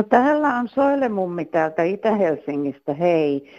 No 0.00 0.04
täällä 0.04 0.48
on 0.48 0.68
Soilemummi 0.68 1.44
täältä 1.44 1.82
Itä-Helsingistä, 1.82 2.94
hei. 2.94 3.50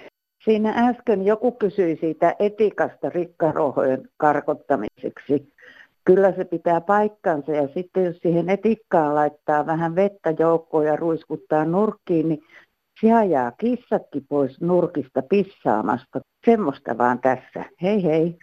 Siinä 0.44 0.74
äsken 0.78 1.25
joku 1.25 1.52
kysyi 1.52 1.98
siitä 2.00 2.36
etikasta 2.39 3.10
rikkarohojen 3.10 4.10
karkottamiseksi. 4.18 5.54
Kyllä 6.06 6.32
se 6.32 6.46
pitää 6.46 6.82
paikkansa 6.82 7.52
ja 7.52 7.68
sitten 7.74 8.06
jos 8.06 8.18
siihen 8.18 8.50
etikkaan 8.50 9.16
laittaa 9.16 9.66
vähän 9.66 9.96
vettä 9.96 10.34
joukkoon 10.39 10.86
ja 10.86 10.96
ruiskuttaa 10.96 11.66
nurkkiin, 11.66 12.30
niin 12.30 12.44
se 13.02 13.14
ajaa 13.14 13.52
kissatkin 13.52 14.26
pois 14.29 14.62
nurkista 14.62 15.21
pissaamasta. 15.29 16.20
Semmoista 16.46 16.98
vaan 16.98 17.20
tässä. 17.20 17.65
Hei 17.82 18.04
hei. 18.04 18.39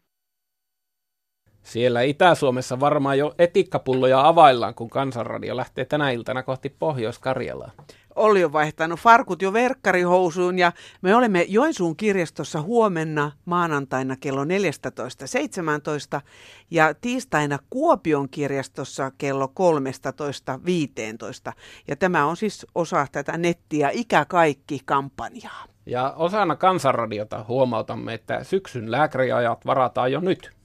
Siellä 1.69 2.03
Itä-Suomessa 2.03 2.81
varmaan 2.81 3.19
jo 3.19 3.35
etikkapulloja 3.39 4.29
availlaan, 4.29 4.75
kun 4.75 4.91
Kansanradio 4.91 5.57
lähtee 5.57 5.85
tänä 5.85 6.11
iltana 6.11 6.43
kohti 6.43 6.69
Pohjois-Karjalaa. 6.79 7.71
Olli 8.17 8.45
on 8.45 8.53
vaihtanut 8.53 9.01
farkut 9.01 9.43
jo 9.43 9.53
verkkarihousuun 9.53 10.59
ja 10.59 10.73
me 11.03 11.15
olemme 11.15 11.47
Joensuun 11.49 11.97
kirjastossa 11.97 12.63
huomenna 12.63 13.33
maanantaina 13.45 14.17
kello 14.21 14.45
14.17 14.45 14.51
ja 16.71 16.95
tiistaina 16.95 17.59
Kuopion 17.71 18.29
kirjastossa 18.29 19.13
kello 19.19 19.53
13.15. 21.49 21.53
Ja 21.89 21.97
tämä 21.97 22.27
on 22.27 22.37
siis 22.37 22.67
osa 22.75 23.07
tätä 23.13 23.39
nettiä 23.39 23.91
Ikä 23.93 24.25
kaikki 24.25 24.81
kampanjaa. 24.85 25.65
Ja 25.87 26.15
osana 26.17 26.57
Kansanradiota 26.57 27.45
huomautamme, 27.49 28.15
että 28.15 28.45
syksyn 28.45 28.91
lääkäriajat 28.91 29.67
varataan 29.67 30.13
jo 30.13 30.21
nyt. 30.21 30.58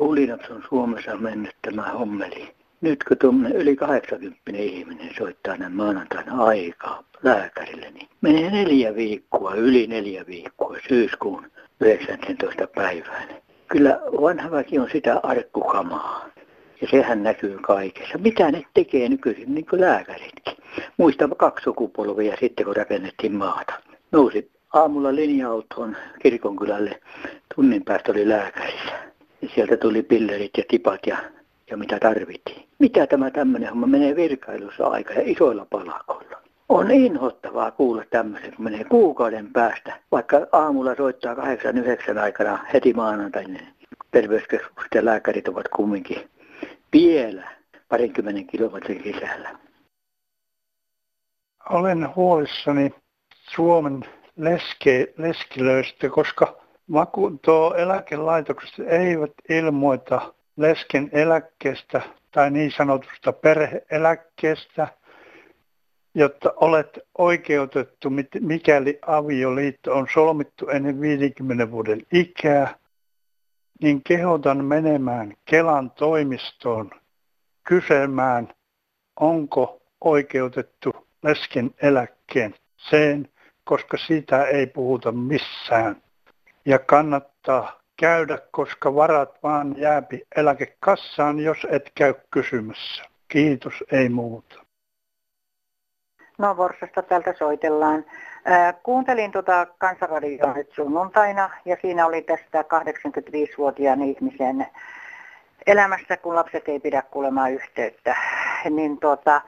Hulinat 0.00 0.50
on 0.50 0.62
Suomessa 0.68 1.16
mennyt 1.16 1.56
tämä 1.62 1.82
hommeli. 1.82 2.54
Nyt 2.80 3.04
kun 3.04 3.18
tuommoinen 3.18 3.60
yli 3.60 3.76
80 3.76 4.62
ihminen 4.62 5.10
soittaa 5.18 5.56
näin 5.56 5.72
maanantaina 5.72 6.44
aikaa 6.44 7.04
lääkärille, 7.22 7.90
niin 7.90 8.08
menee 8.20 8.50
neljä 8.50 8.94
viikkoa, 8.94 9.54
yli 9.54 9.86
neljä 9.86 10.24
viikkoa 10.26 10.76
syyskuun 10.88 11.50
19. 11.80 12.66
päivään. 12.66 13.28
Kyllä 13.68 14.00
vanha 14.20 14.50
väki 14.50 14.78
on 14.78 14.88
sitä 14.92 15.20
arkkukamaa. 15.22 16.28
Ja 16.80 16.88
sehän 16.90 17.22
näkyy 17.22 17.58
kaikessa. 17.58 18.18
Mitä 18.18 18.50
ne 18.50 18.62
tekee 18.74 19.08
nykyisin, 19.08 19.54
niin 19.54 19.66
kuin 19.66 19.80
lääkäritkin. 19.80 20.56
Muistan 20.96 21.30
kaksi 21.36 21.64
sukupolvia 21.64 22.36
sitten, 22.40 22.66
kun 22.66 22.76
rakennettiin 22.76 23.32
maata. 23.32 23.72
Nousi 24.12 24.50
aamulla 24.72 25.14
linja-autoon 25.14 25.96
kirkonkylälle. 26.22 27.00
Tunnin 27.54 27.84
päästä 27.84 28.12
oli 28.12 28.28
lääkärissä. 28.28 29.09
Sieltä 29.54 29.76
tuli 29.76 30.02
pillerit 30.02 30.50
ja 30.58 30.64
tipat 30.68 31.06
ja, 31.06 31.18
ja 31.70 31.76
mitä 31.76 31.98
tarvittiin. 31.98 32.68
Mitä 32.78 33.06
tämä 33.06 33.30
tämmöinen 33.30 33.68
homma 33.68 33.86
menee 33.86 34.16
virkailussa 34.16 34.86
aika 34.86 35.14
ja 35.14 35.22
isoilla 35.24 35.66
palakoilla. 35.70 36.36
On 36.68 36.90
inhottavaa 36.90 37.70
kuulla 37.70 38.04
tämmöisen, 38.10 38.54
kun 38.56 38.64
menee 38.64 38.84
kuukauden 38.84 39.52
päästä, 39.52 40.00
vaikka 40.12 40.46
aamulla 40.52 40.94
soittaa 40.94 41.34
8-9 41.34 42.18
aikana 42.18 42.64
heti 42.72 42.92
maanantaina. 42.92 43.60
Terveyskeskukset 44.10 44.94
ja 44.94 45.04
lääkärit 45.04 45.48
ovat 45.48 45.68
kumminkin 45.68 46.30
vielä 46.92 47.50
parinkymmenen 47.88 48.46
kilometrin 48.46 49.02
sisällä. 49.02 49.58
Olen 51.70 52.08
huolissani 52.16 52.94
Suomen 53.54 54.04
leske, 54.36 55.14
leskilöistä, 55.18 56.08
koska 56.08 56.60
vakuutuo 56.92 57.74
eläkelaitokset 57.74 58.86
eivät 58.86 59.32
ilmoita 59.48 60.34
lesken 60.56 61.10
eläkkeestä 61.12 62.02
tai 62.30 62.50
niin 62.50 62.72
sanotusta 62.76 63.32
perheeläkkeestä, 63.32 64.88
jotta 66.14 66.52
olet 66.56 66.98
oikeutettu, 67.18 68.10
mikäli 68.40 68.98
avioliitto 69.06 69.94
on 69.94 70.06
solmittu 70.14 70.68
ennen 70.68 71.00
50 71.00 71.70
vuoden 71.70 72.02
ikää, 72.12 72.74
niin 73.82 74.02
kehotan 74.02 74.64
menemään 74.64 75.34
Kelan 75.44 75.90
toimistoon 75.90 76.90
kysymään, 77.64 78.48
onko 79.20 79.80
oikeutettu 80.00 81.06
lesken 81.22 81.70
eläkkeen 81.82 82.54
sen, 82.76 83.28
koska 83.64 83.96
siitä 84.06 84.44
ei 84.44 84.66
puhuta 84.66 85.12
missään. 85.12 86.02
Ja 86.70 86.78
kannattaa 86.78 87.80
käydä, 88.00 88.38
koska 88.50 88.94
varat 88.94 89.42
vaan 89.42 89.74
jääpi 89.76 90.22
eläkekassaan, 90.36 91.40
jos 91.40 91.66
et 91.70 91.92
käy 91.94 92.14
kysymässä. 92.30 93.04
Kiitos, 93.28 93.74
ei 93.92 94.08
muuta. 94.08 94.64
No 96.38 96.56
Vorsasta 96.56 97.02
täältä 97.02 97.34
soitellaan. 97.38 98.04
kuuntelin 98.82 99.32
tuota 99.32 99.66
kansanradioa 99.78 100.52
nyt 100.52 100.72
sunnuntaina 100.72 101.50
ja 101.64 101.76
siinä 101.82 102.06
oli 102.06 102.22
tästä 102.22 102.62
85-vuotiaan 102.62 104.02
ihmisen 104.02 104.66
elämässä, 105.66 106.16
kun 106.16 106.34
lapset 106.34 106.68
ei 106.68 106.80
pidä 106.80 107.02
kuulemaan 107.02 107.52
yhteyttä. 107.52 108.16
Niin 108.70 108.98
tuota, 108.98 109.40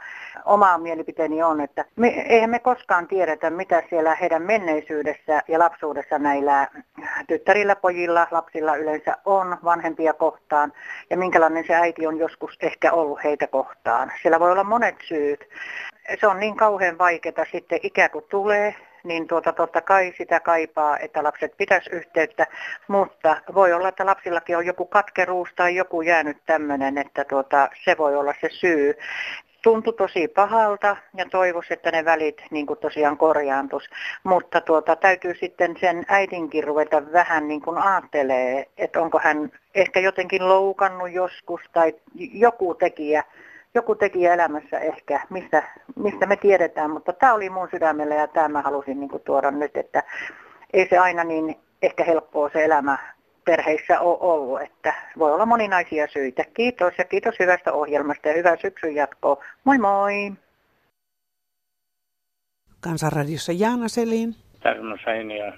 oma 0.45 0.79
mielipiteeni 0.79 1.43
on, 1.43 1.61
että 1.61 1.85
me, 1.97 2.09
eihän 2.09 2.51
me 2.51 2.59
koskaan 2.59 3.09
tiedetä, 3.09 3.51
mitä 3.51 3.83
siellä 3.91 4.15
heidän 4.15 4.43
menneisyydessä 4.43 5.43
ja 5.49 5.59
lapsuudessa 5.59 6.19
näillä 6.19 6.69
tyttärillä, 7.29 7.77
pojilla, 7.77 8.27
lapsilla 8.31 8.77
yleensä 8.77 9.17
on 9.25 9.57
vanhempia 9.65 10.13
kohtaan 10.13 10.73
ja 11.11 11.17
minkälainen 11.17 11.67
se 11.67 11.75
äiti 11.75 12.07
on 12.07 12.19
joskus 12.19 12.59
ehkä 12.61 12.93
ollut 12.93 13.25
heitä 13.25 13.47
kohtaan. 13.47 14.13
Siellä 14.23 14.41
voi 14.41 14.53
olla 14.53 14.65
monet 14.65 14.97
syyt. 15.09 15.49
Se 16.21 16.27
on 16.27 16.41
niin 16.41 16.57
kauhean 16.57 16.99
vaikeaa 16.99 17.45
sitten 17.53 17.81
ikä 17.83 18.09
kun 18.09 18.25
tulee, 18.31 18.75
niin 19.05 19.29
tuota, 19.29 19.53
totta 19.53 19.81
kai 19.81 20.15
sitä 20.19 20.41
kaipaa, 20.41 20.99
että 20.99 21.23
lapset 21.23 21.57
pitäisi 21.57 21.91
yhteyttä, 21.91 22.47
mutta 22.89 23.37
voi 23.55 23.73
olla, 23.73 23.89
että 23.89 24.07
lapsillakin 24.07 24.57
on 24.57 24.67
joku 24.67 24.85
katkeruus 24.85 25.49
tai 25.57 25.77
joku 25.77 26.03
jäänyt 26.03 26.37
tämmöinen, 26.47 26.99
että 26.99 27.25
tuota, 27.25 27.69
se 27.85 27.99
voi 27.99 28.17
olla 28.17 28.35
se 28.41 28.49
syy 28.51 28.95
tuntui 29.63 29.95
tosi 29.95 30.29
pahalta 30.29 30.97
ja 31.17 31.27
toivoisi, 31.31 31.73
että 31.75 31.91
ne 31.91 32.05
välit 32.05 32.43
niin 32.51 32.67
kuin 32.67 32.79
tosiaan 32.79 33.17
korjaantus. 33.17 33.91
Mutta 34.25 34.61
tuota, 34.61 34.97
täytyy 34.97 35.35
sitten 35.35 35.77
sen 35.81 36.05
äidinkin 36.09 36.65
ruveta 36.65 37.13
vähän 37.13 37.49
niin 37.49 37.63
kuin 37.63 37.79
aattelee, 37.79 38.67
että 38.79 39.01
onko 39.01 39.21
hän 39.23 39.53
ehkä 39.75 40.01
jotenkin 40.01 40.49
loukannut 40.49 41.13
joskus 41.13 41.61
tai 41.73 41.95
joku 42.15 42.75
tekijä, 42.75 43.25
joku 43.75 43.95
tekijä 43.95 44.35
elämässä 44.35 44.79
ehkä, 44.79 45.21
mistä, 45.31 45.63
mistä 45.97 46.27
me 46.27 46.37
tiedetään. 46.37 46.91
Mutta 46.91 47.13
tämä 47.13 47.35
oli 47.35 47.51
mun 47.51 47.69
sydämellä 47.71 48.15
ja 48.15 48.27
tämä 48.27 48.49
mä 48.49 48.63
halusin 48.63 49.01
niin 49.01 49.11
kuin 49.11 49.23
tuoda 49.23 49.51
nyt, 49.51 49.77
että 49.77 50.03
ei 50.73 50.87
se 50.91 50.99
aina 50.99 51.25
niin 51.25 51.57
ehkä 51.83 52.05
helppoa 52.05 52.51
se 52.53 52.65
elämä 52.65 52.99
perheissä 53.45 54.01
ole 54.01 54.19
ollut, 54.21 54.63
että 54.63 54.95
voi 55.19 55.33
olla 55.33 55.47
moninaisia 55.47 56.07
syitä. 56.13 56.45
Kiitos 56.55 56.95
ja 56.99 57.05
kiitos 57.05 57.35
hyvästä 57.39 57.73
ohjelmasta 57.73 58.29
ja 58.29 58.35
hyvää 58.35 58.57
syksyn 58.63 58.95
jatkoa. 58.95 59.45
Moi 59.65 59.79
moi! 59.79 60.33
Kansanradiossa 62.81 63.53
Jaana 63.53 63.89
Selin. 63.89 64.35
Tarmo 64.63 64.97
Sainia 65.05 65.53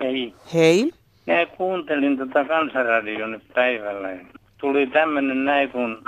Hei. 0.00 0.34
Hei. 0.54 0.90
Minä 1.26 1.46
kuuntelin 1.46 2.18
tätä 2.18 2.44
kansanradion 2.44 3.40
päivällä. 3.54 4.08
Tuli 4.58 4.86
tämmöinen 4.86 5.44
näin, 5.44 5.70
kun 5.70 6.04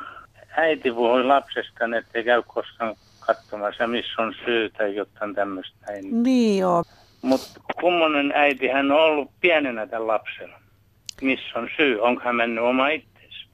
äiti 0.56 0.92
puhui 0.92 1.24
lapsesta, 1.24 1.84
että 1.98 2.10
ei 2.18 2.24
käy 2.24 2.42
koskaan 2.46 2.94
katsomassa, 3.20 3.86
missä 3.86 4.22
on 4.22 4.34
syy 4.44 4.70
tai 4.70 4.94
jotain 4.94 5.34
tämmöistä. 5.34 5.76
Näin. 5.88 6.22
Niin 6.22 6.60
joo. 6.60 6.84
Mutta 7.22 7.60
kummonen 7.80 8.32
äiti 8.34 8.68
hän 8.68 8.92
on 8.92 9.00
ollut 9.00 9.30
pienenä 9.40 9.86
tämän 9.86 10.06
lapsella? 10.06 10.65
Missä 11.22 11.58
on 11.58 11.68
syy, 11.76 12.00
onko 12.00 12.22
hän 12.24 12.36
mennyt 12.36 12.64
oma 12.64 12.88
itsensä. 12.88 13.46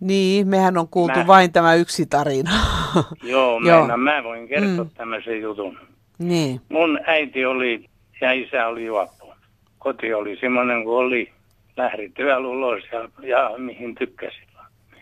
Niin, 0.00 0.48
mehän 0.48 0.78
on 0.78 0.88
kuultu 0.88 1.18
mä... 1.18 1.26
vain 1.26 1.52
tämä 1.52 1.74
yksi 1.74 2.06
tarina. 2.06 2.50
Joo, 3.22 3.60
Joo. 3.64 3.86
Mä, 3.86 3.96
mä 3.96 4.24
voin 4.24 4.48
kertoa 4.48 4.84
mm. 4.84 4.90
tämmöisen 4.94 5.40
jutun. 5.40 5.78
Niin. 6.18 6.60
Mun 6.68 7.00
äiti 7.06 7.44
oli 7.44 7.84
ja 8.20 8.32
isä 8.32 8.66
oli 8.66 8.84
juoppo. 8.84 9.34
Koti 9.78 10.14
oli 10.14 10.36
semmoinen 10.40 10.84
kuin 10.84 10.96
oli. 10.96 11.32
Lähdin 11.76 12.12
työllä 12.12 12.48
ulos 12.48 12.82
ja, 12.92 13.08
ja 13.28 13.50
mihin 13.58 13.94
tykkäsin. 13.94 14.48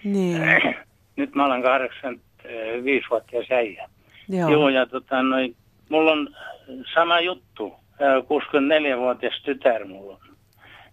Niin. 0.05 0.43
Nyt 1.17 1.35
mä 1.35 1.47
olen 1.47 1.63
85 1.63 3.07
vuotta 3.11 3.37
äijä. 3.55 3.89
Joo. 4.29 4.51
Joo, 4.51 4.69
ja 4.69 4.87
tota, 4.87 5.23
noi, 5.23 5.55
mulla 5.89 6.13
on 6.13 6.29
sama 6.95 7.21
juttu. 7.21 7.75
64-vuotias 8.01 9.43
tytär 9.45 9.85
mulla 9.85 10.13
on 10.13 10.26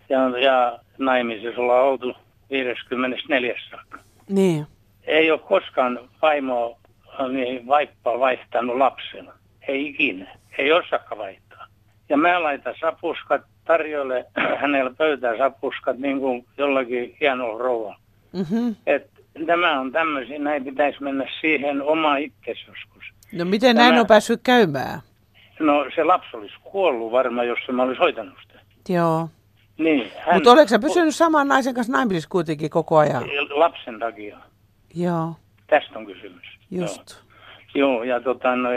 ja, 0.10 0.40
ja 0.40 0.80
naimisissa 0.98 1.62
ollaan 1.62 1.86
oltu 1.86 2.14
54 2.50 3.56
saakka. 3.70 4.00
Niin. 4.30 4.68
Ei 5.04 5.32
ole 5.32 5.40
koskaan 5.40 6.00
vaimoa 6.22 6.78
niin 7.30 7.68
vaippaa 7.68 8.20
vaihtanut 8.20 8.78
lapsena. 8.78 9.32
Ei 9.68 9.88
ikinä. 9.88 10.38
Ei 10.58 10.72
osakka 10.72 11.18
vaihtaa. 11.18 11.68
Ja 12.10 12.18
mä 12.18 12.44
laitan 12.44 12.76
sapuskat 12.80 13.42
tarjolle 13.66 14.26
hänellä 14.62 14.92
pöytää 14.98 15.38
sapuskat 15.38 15.98
niin 15.98 16.20
kuin 16.20 16.46
jollakin 16.58 17.18
hienolla 17.22 17.64
rouvalla. 17.64 18.00
Mm-hmm. 18.34 18.76
Et 18.88 19.10
nämä 19.38 19.80
on 19.80 19.92
tämmöisiä, 19.92 20.40
näin 20.40 20.64
pitäisi 20.64 21.04
mennä 21.04 21.26
siihen 21.42 21.82
oma 21.82 22.18
itsesi 22.18 22.62
joskus. 22.68 23.04
No 23.32 23.46
miten 23.46 23.76
näin 23.76 23.90
Tämä- 23.90 24.02
on 24.02 24.08
päässyt 24.08 24.40
käymään? 24.44 25.00
No 25.60 25.86
se 25.96 26.04
lapsi 26.04 26.38
olisi 26.38 26.56
kuollut 26.64 27.12
varmaan, 27.12 27.48
jos 27.48 27.60
mä 27.72 27.84
olisi 27.84 28.00
hoitanut 28.00 28.34
sitä. 28.42 28.60
Joo. 28.90 29.30
Niin, 29.78 30.12
hän... 30.26 30.36
Mutta 30.36 30.52
oletko 30.52 30.68
sä 30.68 30.80
pysynyt 30.80 31.16
saman 31.16 31.48
naisen 31.48 31.74
kanssa 31.74 31.94
naimisissa 31.94 32.30
kuitenkin 32.30 32.70
koko 32.70 32.98
ajan? 32.98 33.24
Lapsen 33.50 34.00
takia. 34.00 34.38
Joo, 34.96 35.36
Tästä 35.68 36.00
on 36.00 36.06
kysymys. 36.06 36.46
just. 36.72 37.24
Joo, 37.76 37.94
Joo 37.94 38.04
ja 38.04 38.20
tota, 38.20 38.56
no, 38.56 38.70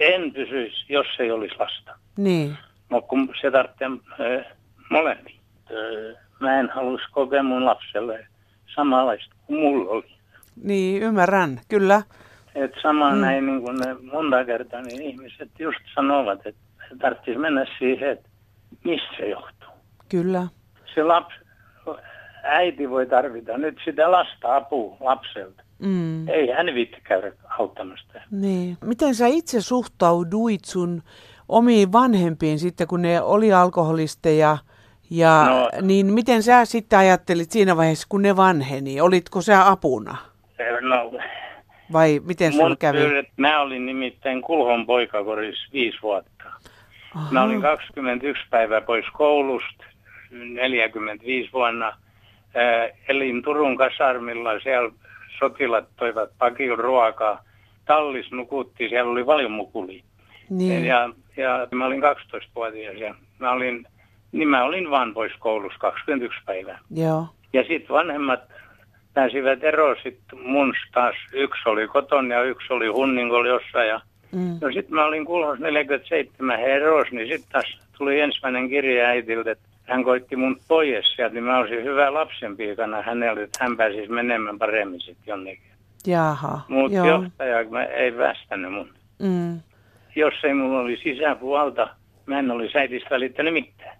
en 0.00 0.32
pysyisi, 0.32 0.76
jos 0.88 1.06
ei 1.18 1.30
olisi 1.30 1.54
lasta. 1.58 1.98
Niin. 2.16 2.56
Mutta 2.88 3.08
kun 3.08 3.28
se 3.40 3.50
tarvitsee 3.50 3.88
äh, 3.88 4.46
molemmia. 4.90 5.40
Äh, 5.70 6.22
mä 6.40 6.60
en 6.60 6.70
halus 6.70 7.00
kokea 7.10 7.42
mun 7.42 7.64
lapselle 7.64 8.26
samanlaista 8.74 9.34
kuin 9.46 9.60
mulla 9.60 9.90
oli. 9.90 10.16
Niin, 10.64 11.02
ymmärrän, 11.02 11.60
kyllä. 11.68 12.02
Et 12.54 12.72
sama 12.82 13.10
mm. 13.10 13.20
näin 13.20 13.46
niin 13.46 13.62
kuin 13.62 13.78
monta 14.12 14.44
kertaa 14.44 14.82
niin 14.82 15.02
ihmiset 15.02 15.50
just 15.58 15.80
sanovat, 15.94 16.46
että 16.46 16.60
tarvitsisi 17.00 17.38
mennä 17.38 17.66
siihen, 17.78 18.10
että 18.10 18.28
mistä 18.84 19.08
se 19.16 19.28
johtuu. 19.28 19.55
Kyllä. 20.08 20.46
Se 20.94 21.02
lapsi, 21.02 21.38
äiti 22.42 22.90
voi 22.90 23.06
tarvita 23.06 23.58
nyt 23.58 23.78
sitä 23.84 24.10
lasta 24.12 24.56
apua 24.56 24.96
lapselta. 25.00 25.62
Mm. 25.78 26.28
Ei 26.28 26.50
hän 26.50 26.66
viitti 26.74 27.00
käydä 27.04 27.32
auttamasta. 27.58 28.20
Niin. 28.30 28.78
Miten 28.84 29.14
sä 29.14 29.26
itse 29.26 29.60
suhtauduit 29.60 30.64
sun 30.64 31.02
omiin 31.48 31.92
vanhempiin 31.92 32.58
sitten, 32.58 32.86
kun 32.86 33.02
ne 33.02 33.20
oli 33.22 33.52
alkoholisteja? 33.52 34.58
Ja 35.10 35.44
No. 35.50 35.68
niin 35.82 36.06
miten 36.06 36.42
sä 36.42 36.64
sitten 36.64 36.98
ajattelit 36.98 37.50
siinä 37.50 37.76
vaiheessa, 37.76 38.06
kun 38.10 38.22
ne 38.22 38.36
vanheni? 38.36 39.00
Olitko 39.00 39.40
sä 39.42 39.68
apuna? 39.70 40.16
No, 40.80 41.12
Vai 41.92 42.20
miten 42.24 42.56
mun 42.56 42.76
kävi? 42.78 42.98
pyydet, 42.98 43.26
mä 43.36 43.60
olin 43.60 43.86
nimittäin 43.86 44.42
Kulhon 44.42 44.86
poikakorissa 44.86 45.68
viisi 45.72 45.98
vuotta. 46.02 46.44
Mä 47.30 47.42
olin 47.42 47.62
21 47.62 48.42
päivää 48.50 48.80
pois 48.80 49.04
koulusta, 49.12 49.84
45 50.30 51.52
vuonna. 51.52 51.86
Ää, 52.54 52.88
elin 53.08 53.42
Turun 53.42 53.76
kasarmilla, 53.76 54.60
siellä 54.60 54.90
sotilat 55.38 55.84
toivat 55.96 56.30
pakin 56.38 56.78
ruokaa. 56.78 57.42
Tallis 57.84 58.30
nukutti, 58.32 58.88
siellä 58.88 59.10
oli 59.10 59.24
paljon 59.24 59.50
mukuli. 59.52 60.02
Niin. 60.50 60.84
Ja, 60.84 61.10
ja 61.36 61.68
mä 61.74 61.86
olin 61.86 62.02
12-vuotias 62.02 62.96
ja 62.96 63.14
mä 63.38 63.50
olin, 63.50 63.86
niin 64.32 64.48
mä 64.48 64.64
olin 64.64 64.90
vaan 64.90 65.14
pois 65.14 65.32
koulussa 65.38 65.78
21 65.78 66.38
päivää. 66.46 66.78
Joo. 66.90 67.26
Ja 67.52 67.62
sitten 67.62 67.88
vanhemmat 67.96 68.40
pääsivät 69.14 69.64
eroon 69.64 69.96
sitten 70.02 70.38
mun 70.42 70.74
taas. 70.94 71.14
Yksi 71.32 71.68
oli 71.68 71.88
koton 71.88 72.30
ja 72.30 72.42
yksi 72.42 72.72
oli 72.72 72.86
hunningolla 72.86 73.48
jossain. 73.48 73.88
Ja, 73.88 74.00
Mm. 74.32 74.58
no 74.60 74.72
sitten 74.72 74.94
mä 74.94 75.04
olin 75.04 75.24
kulhos 75.24 75.58
47 75.58 76.58
he 76.58 76.66
eros, 76.66 77.10
niin 77.12 77.28
sitten 77.28 77.52
taas 77.52 77.78
tuli 77.98 78.20
ensimmäinen 78.20 78.68
kirja 78.68 79.06
äitiltä, 79.06 79.50
että 79.50 79.65
hän 79.86 80.04
koitti 80.04 80.36
mun 80.36 80.60
pois 80.68 81.04
sieltä, 81.16 81.34
niin 81.34 81.44
mä 81.44 81.58
olisin 81.58 81.84
hyvä 81.84 82.14
lapsenpiikana 82.14 83.02
hänelle, 83.02 83.42
että 83.42 83.64
hän 83.64 83.76
pääsisi 83.76 84.12
menemään 84.12 84.58
paremmin 84.58 85.00
sitten 85.00 85.26
jonnekin. 85.26 85.70
Jaha. 86.06 86.60
Mutta 86.68 86.96
Joo. 86.96 87.06
johtaja 87.06 87.70
mä 87.70 87.84
ei 87.84 88.16
västänyt 88.16 88.72
mun. 88.72 88.88
Mm. 89.18 89.60
Jos 90.16 90.34
ei 90.44 90.54
mulla 90.54 90.80
olisi 90.80 91.02
sisäpuolta, 91.02 91.88
mä 92.26 92.38
en 92.38 92.50
olisi 92.50 92.78
äitistä 92.78 93.10
välittänyt 93.10 93.52
mitään. 93.52 93.96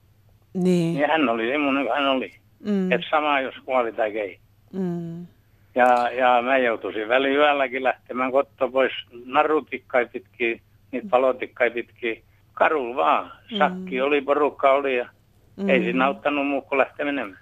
Niin. 0.55 0.99
Ja 0.99 1.09
hän 1.09 1.29
oli 1.29 1.49
semmoinen 1.49 1.87
kuin 1.87 1.97
hän 1.97 2.09
oli. 2.09 2.33
Mm. 2.65 2.93
Että 2.93 3.07
sama 3.11 3.41
jos 3.41 3.55
kuoli 3.65 3.93
tai 3.93 4.19
ei. 4.19 4.39
Mm. 4.73 5.27
Ja, 5.75 6.11
ja 6.11 6.43
mä 6.43 6.59
joutuisin 6.59 7.09
väliyölläkin 7.09 7.85
lähtemään 7.85 8.33
kotoa 8.33 8.71
pois 8.71 8.93
narutikkai 9.25 10.07
pitkin, 10.07 10.61
niitä 10.93 11.07
palotikkai 11.11 11.71
pitkin. 11.71 12.23
Karul 12.53 12.97
vaan. 12.97 13.33
Sakki 13.59 14.01
oli, 14.01 14.21
porukka 14.21 14.73
oli 14.73 14.97
ja 14.97 15.09
Mm. 15.57 15.69
ei 15.69 15.81
siinä 15.83 16.07
auttanut 16.07 16.47
muu 16.47 16.63
kuin 16.63 16.79
lähteä 16.79 17.07
menemään. 17.07 17.39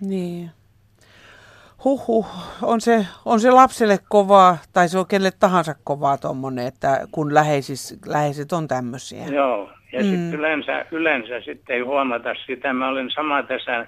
Niin. 0.00 0.50
Huhhuh, 1.84 2.26
on 2.62 2.80
se, 2.80 3.06
on 3.24 3.40
se 3.40 3.50
lapselle 3.50 3.98
kovaa, 4.08 4.58
tai 4.72 4.88
se 4.88 4.98
on 4.98 5.06
kelle 5.06 5.30
tahansa 5.40 5.74
kovaa 5.84 6.18
tuommoinen, 6.18 6.66
että 6.66 7.00
kun 7.12 7.34
läheisis, 7.34 7.98
läheiset 8.06 8.52
on 8.52 8.68
tämmöisiä. 8.68 9.24
Joo. 9.26 9.70
Ja 9.92 10.00
Mm. 10.00 10.06
sitten 10.10 10.34
yleensä, 10.34 10.84
yleensä 10.90 11.40
sitten 11.40 11.76
ei 11.76 11.82
huomata 11.82 12.34
sitä. 12.46 12.72
Mä 12.72 12.88
olen 12.88 13.10
sama 13.10 13.42
tässä 13.42 13.86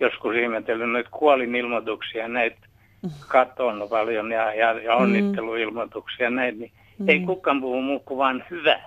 joskus 0.00 0.34
ihmetellyt 0.36 0.90
noita 0.90 1.10
kuolinilmoituksia, 1.10 2.28
näitä 2.28 2.56
katon 3.28 3.86
paljon 3.90 4.30
ja, 4.32 4.54
ja, 4.54 4.72
ja 4.72 4.94
onnitteluilmoituksia 4.96 6.30
näitä, 6.30 6.58
niin 6.58 6.72
ei 7.08 7.20
kukaan 7.20 7.60
puhu 7.60 7.82
muu 7.82 8.00
kuin 8.00 8.18
vaan 8.18 8.44
hyvä. 8.50 8.80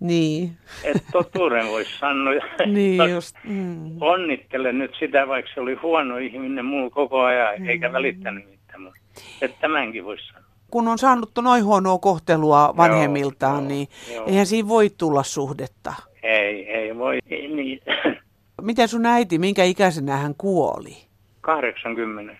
Niin, 0.00 0.56
Että 0.84 1.02
totuuden 1.12 1.66
voisi 1.66 1.98
sanoa. 1.98 2.32
niin 2.66 3.10
just. 3.10 3.36
Mm. 3.44 4.02
Onnittelen 4.02 4.78
nyt 4.78 4.90
sitä, 4.98 5.28
vaikka 5.28 5.50
se 5.54 5.60
oli 5.60 5.74
huono 5.74 6.16
ihminen 6.16 6.64
muu 6.64 6.90
koko 6.90 7.20
ajan, 7.20 7.68
eikä 7.68 7.92
välittänyt 7.92 8.50
mitään. 8.50 8.82
Mutta 8.82 9.00
että 9.42 9.56
tämänkin 9.60 10.04
voisi 10.04 10.26
sanoa. 10.26 10.48
Kun 10.70 10.88
on 10.88 10.98
saanut 10.98 11.30
noin 11.42 11.64
huonoa 11.64 11.98
kohtelua 11.98 12.74
vanhemmiltaan, 12.76 13.60
joo, 13.62 13.68
niin 13.68 13.88
joo. 14.14 14.26
eihän 14.26 14.46
siinä 14.46 14.68
voi 14.68 14.90
tulla 14.98 15.22
suhdetta. 15.22 15.94
Ei, 16.22 16.70
ei 16.70 16.98
voi. 16.98 17.18
Ei, 17.30 17.48
niin. 17.48 17.80
Miten 18.62 18.88
sun 18.88 19.06
äiti, 19.06 19.38
minkä 19.38 19.64
ikäisenä 19.64 20.16
hän 20.16 20.34
kuoli? 20.38 20.96
80. 21.40 22.36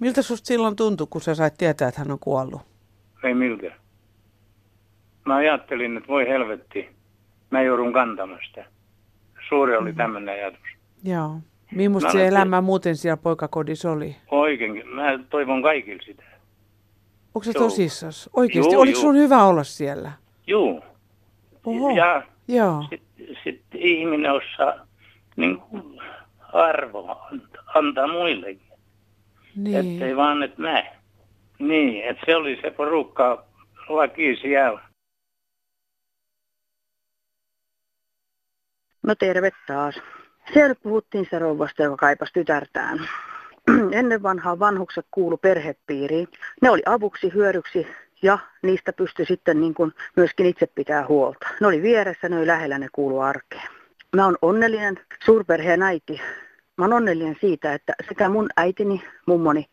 Miltä 0.00 0.22
susta 0.22 0.46
silloin 0.46 0.76
tuntui, 0.76 1.06
kun 1.10 1.20
sä 1.20 1.34
sait 1.34 1.54
tietää, 1.58 1.88
että 1.88 2.00
hän 2.00 2.10
on 2.10 2.18
kuollut? 2.18 2.62
Ei 3.24 3.34
miltä. 3.34 3.83
Mä 5.24 5.34
ajattelin, 5.34 5.96
että 5.96 6.08
voi 6.08 6.28
helvetti, 6.28 6.88
mä 7.50 7.62
joudun 7.62 7.92
kantamaan 7.92 8.40
sitä. 8.46 8.64
Suuri 9.48 9.76
oli 9.76 9.92
tämmöinen 9.92 10.34
ajatus. 10.34 10.60
Joo. 11.04 11.36
Millaista 11.72 12.12
se 12.12 12.26
elämä 12.26 12.60
muuten 12.60 12.96
siellä 12.96 13.16
poikakodissa 13.16 13.90
oli? 13.90 14.16
Oikeinkin. 14.30 14.88
Mä 14.88 15.18
toivon 15.30 15.62
kaikille 15.62 16.02
sitä. 16.02 16.22
Onko 17.34 17.44
se 17.44 17.52
Joo. 17.54 17.64
tosissas? 17.64 18.30
Oikeasti? 18.36 18.72
Joo, 18.72 18.80
Oliko 18.82 18.98
joo. 18.98 19.02
sun 19.02 19.16
hyvä 19.16 19.44
olla 19.44 19.64
siellä? 19.64 20.12
Juu. 20.46 20.84
Oho. 21.64 21.90
Ja 21.96 22.22
Joo. 22.48 22.84
sitten 22.90 23.36
sit 23.44 23.62
ihminen 23.74 24.32
osaa 24.32 24.86
niin 25.36 25.58
kuin 25.58 26.00
arvoa 26.52 27.26
antaa, 27.32 27.62
antaa 27.74 28.06
muillekin. 28.06 28.60
Niin. 29.56 29.92
Ettei 29.94 30.16
vaan, 30.16 30.42
että 30.42 30.62
mä. 30.62 30.82
Niin, 31.58 32.04
että 32.04 32.22
se 32.26 32.36
oli 32.36 32.58
se 32.62 32.70
porukka 32.70 33.44
laki 33.88 34.36
siellä. 34.42 34.80
No 39.06 39.14
terve 39.14 39.50
taas. 39.66 40.00
Siellä 40.52 40.74
puhuttiin 40.74 41.26
se 41.30 41.38
rouvasta, 41.38 41.82
joka 41.82 41.96
kaipasi 41.96 42.32
tytärtään. 42.32 42.98
Ennen 43.92 44.22
vanhaa 44.22 44.58
vanhukset 44.58 45.06
kuulu 45.10 45.36
perhepiiriin. 45.36 46.28
Ne 46.62 46.70
oli 46.70 46.82
avuksi, 46.86 47.34
hyödyksi 47.34 47.86
ja 48.22 48.38
niistä 48.62 48.92
pystyi 48.92 49.26
sitten 49.26 49.60
niin 49.60 49.74
kuin 49.74 49.92
myöskin 50.16 50.46
itse 50.46 50.66
pitää 50.66 51.06
huolta. 51.06 51.46
Ne 51.60 51.66
oli 51.66 51.82
vieressä, 51.82 52.28
ne 52.28 52.38
oli 52.38 52.46
lähellä, 52.46 52.78
ne 52.78 52.88
kuulu 52.92 53.20
arkeen. 53.20 53.68
Mä 54.16 54.24
oon 54.24 54.36
onnellinen 54.42 55.00
suurperheen 55.24 55.82
äiti. 55.82 56.20
Mä 56.76 56.84
oon 56.84 56.92
onnellinen 56.92 57.36
siitä, 57.40 57.74
että 57.74 57.94
sekä 58.08 58.28
mun 58.28 58.48
äitini, 58.56 59.02
mummoni 59.26 59.66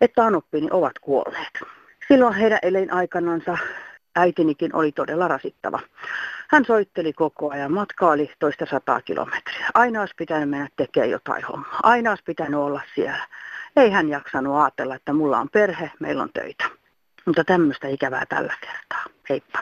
että 0.00 0.24
anoppini 0.26 0.68
ovat 0.70 0.98
kuolleet. 1.00 1.60
Silloin 2.08 2.34
heidän 2.34 2.58
elinaikanansa 2.62 3.58
äitinikin 4.16 4.74
oli 4.74 4.92
todella 4.92 5.28
rasittava. 5.28 5.80
Hän 6.50 6.64
soitteli 6.64 7.12
koko 7.12 7.50
ajan. 7.50 7.72
Matka 7.72 8.10
oli 8.10 8.30
toista 8.38 8.66
sataa 8.70 9.00
kilometriä. 9.00 9.70
Aina 9.74 10.00
olisi 10.00 10.14
pitänyt 10.16 10.50
mennä 10.50 10.68
tekemään 10.76 11.10
jotain 11.10 11.44
hommaa. 11.44 11.80
Aina 11.82 12.10
olisi 12.10 12.24
pitänyt 12.24 12.60
olla 12.60 12.80
siellä. 12.94 13.26
Ei 13.76 13.90
hän 13.90 14.08
jaksanut 14.08 14.56
ajatella, 14.56 14.94
että 14.94 15.12
mulla 15.12 15.38
on 15.38 15.48
perhe, 15.48 15.90
meillä 16.00 16.22
on 16.22 16.32
töitä. 16.32 16.64
Mutta 17.26 17.44
tämmöistä 17.44 17.88
ikävää 17.88 18.26
tällä 18.26 18.54
kertaa. 18.60 19.04
Heippa. 19.28 19.58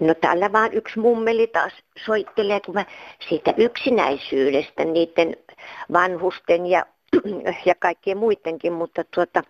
No 0.00 0.14
täällä 0.14 0.52
vaan 0.52 0.72
yksi 0.72 0.98
mummeli 1.00 1.46
taas 1.46 1.72
soittelee, 2.06 2.60
kun 2.60 2.74
mä 2.74 2.84
siitä 3.28 3.54
yksinäisyydestä, 3.56 4.84
niiden 4.84 5.36
vanhusten 5.92 6.66
ja, 6.66 6.86
ja 7.66 7.74
kaikkien 7.74 8.18
muidenkin, 8.18 8.72
mutta 8.72 9.04
tuota, 9.14 9.42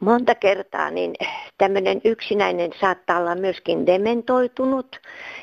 monta 0.00 0.34
kertaa 0.34 0.90
niin 0.90 1.14
tämmöinen 1.58 2.00
yksinäinen 2.04 2.70
saattaa 2.80 3.18
olla 3.18 3.34
myöskin 3.34 3.86
dementoitunut. 3.86 5.00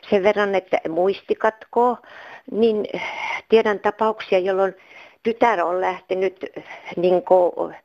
Sen 0.09 0.23
verran, 0.23 0.55
että 0.55 0.77
muisti 0.89 1.35
katkoo, 1.35 1.97
niin 2.51 2.85
tiedän 3.49 3.79
tapauksia, 3.79 4.39
jolloin 4.39 4.73
tytär 5.23 5.63
on 5.63 5.81
lähtenyt 5.81 6.45
niin 6.95 7.21
kuin, 7.23 7.75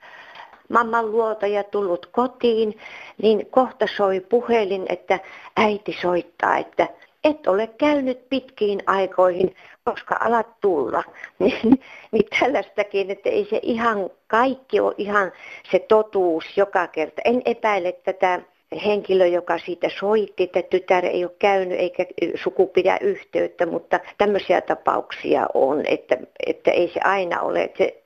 mamman 0.69 1.11
luota 1.11 1.47
ja 1.47 1.65
tullut 1.65 2.07
kotiin, 2.07 2.79
niin 3.23 3.47
kohta 3.51 3.87
soi 3.97 4.21
puhelin, 4.21 4.87
että 4.89 5.19
äiti 5.57 5.97
soittaa, 6.03 6.57
että 6.57 6.89
et 7.27 7.47
ole 7.47 7.67
käynyt 7.67 8.29
pitkiin 8.29 8.83
aikoihin, 8.87 9.55
koska 9.85 10.17
alat 10.21 10.61
tulla. 10.61 11.05
Niin, 11.39 11.81
niin 12.13 12.27
tällaistakin, 12.41 13.11
että 13.11 13.31
ei 13.31 13.47
se 13.51 13.61
ihan 13.63 14.11
kaikki 14.27 14.81
ole 14.81 14.95
ihan 14.99 15.33
se 15.71 15.79
totuus 15.79 16.45
joka 16.57 16.87
kerta. 16.87 17.23
En 17.25 17.43
epäile 17.45 17.93
tätä 17.93 18.41
henkilö, 18.85 19.27
joka 19.27 19.59
siitä 19.59 19.89
soitti, 19.99 20.43
että 20.43 20.63
tytär 20.63 21.07
ei 21.07 21.25
ole 21.25 21.33
käynyt 21.39 21.81
eikä 21.81 22.07
suku 22.43 22.67
pidä 22.67 22.99
yhteyttä, 23.01 23.67
mutta 23.67 24.01
tämmöisiä 24.19 24.61
tapauksia 24.61 25.47
on, 25.55 25.87
että, 25.87 26.17
että 26.47 26.71
ei 26.71 26.91
se 26.95 27.01
aina 27.01 27.41
ole, 27.41 27.63
että 27.63 27.79
se 27.79 28.03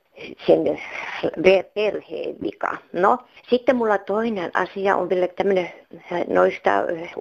sen 0.47 0.79
perheen 1.73 2.35
vika. 2.43 2.77
No, 2.93 3.17
sitten 3.49 3.75
mulla 3.75 3.97
toinen 3.97 4.51
asia 4.53 4.95
on 4.95 5.09
vielä 5.09 5.27
tämmöinen, 5.27 5.73
noista 6.27 6.71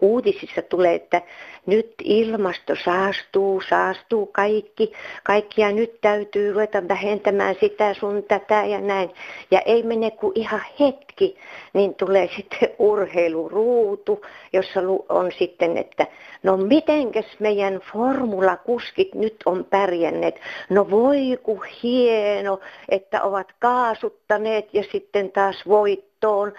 uutisissa 0.00 0.62
tulee, 0.62 0.94
että 0.94 1.22
nyt 1.66 1.94
ilmasto 2.04 2.74
saastuu, 2.84 3.62
saastuu 3.68 4.26
kaikki, 4.26 4.92
kaikkia 5.22 5.72
nyt 5.72 6.00
täytyy 6.00 6.52
ruveta 6.52 6.88
vähentämään 6.88 7.54
sitä 7.60 7.94
sun 7.94 8.22
tätä 8.28 8.64
ja 8.64 8.80
näin. 8.80 9.10
Ja 9.50 9.60
ei 9.60 9.82
mene 9.82 10.10
kuin 10.10 10.32
ihan 10.34 10.62
hetki, 10.80 11.36
niin 11.72 11.94
tulee 11.94 12.28
sitten 12.36 12.68
urheiluruutu, 12.78 14.24
jossa 14.52 14.80
on 15.08 15.32
sitten, 15.38 15.76
että 15.76 16.06
no 16.42 16.56
mitenkäs 16.56 17.26
meidän 17.38 17.80
formulakuskit 17.92 19.14
nyt 19.14 19.36
on 19.46 19.64
pärjänneet. 19.70 20.40
No 20.70 20.90
voi 20.90 21.38
ku 21.42 21.62
hieno, 21.82 22.60
että 22.90 23.22
ovat 23.22 23.52
kaasuttaneet 23.58 24.74
ja 24.74 24.82
sitten 24.92 25.32
taas 25.32 25.62
voittoon. 25.68 26.52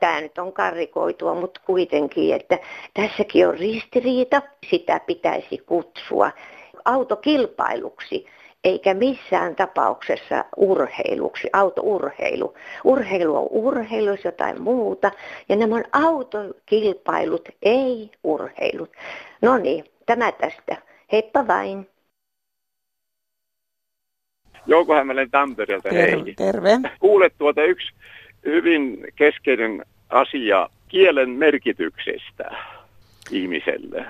Tämä 0.00 0.20
nyt 0.20 0.38
on 0.38 0.52
karrikoitua, 0.52 1.34
mutta 1.34 1.60
kuitenkin, 1.66 2.34
että 2.34 2.58
tässäkin 2.94 3.48
on 3.48 3.58
ristiriita. 3.58 4.42
Sitä 4.70 5.00
pitäisi 5.06 5.58
kutsua 5.58 6.30
autokilpailuksi 6.84 8.26
eikä 8.64 8.94
missään 8.94 9.56
tapauksessa 9.56 10.44
urheiluksi, 10.56 11.48
autourheilu. 11.52 12.54
Urheilu 12.84 13.36
on 13.36 13.46
urheilu, 13.50 14.16
jotain 14.24 14.62
muuta, 14.62 15.10
ja 15.48 15.56
nämä 15.56 15.74
on 15.76 15.84
autokilpailut, 15.92 17.48
ei 17.62 18.10
urheilut. 18.24 18.90
No 19.42 19.58
niin, 19.58 19.84
tämä 20.06 20.32
tästä. 20.32 20.76
Heippa 21.12 21.46
vain. 21.46 21.88
Jouko 24.66 24.94
Hämmälen 24.94 25.30
Tampereelta, 25.30 25.88
Terve. 25.88 26.22
hei. 26.24 26.34
terve. 26.34 26.70
Kuulet 27.00 27.34
tuota 27.38 27.62
yksi 27.64 27.92
hyvin 28.46 28.98
keskeinen 29.16 29.84
asia 30.08 30.68
kielen 30.88 31.30
merkityksestä 31.30 32.50
ihmiselle. 33.30 34.04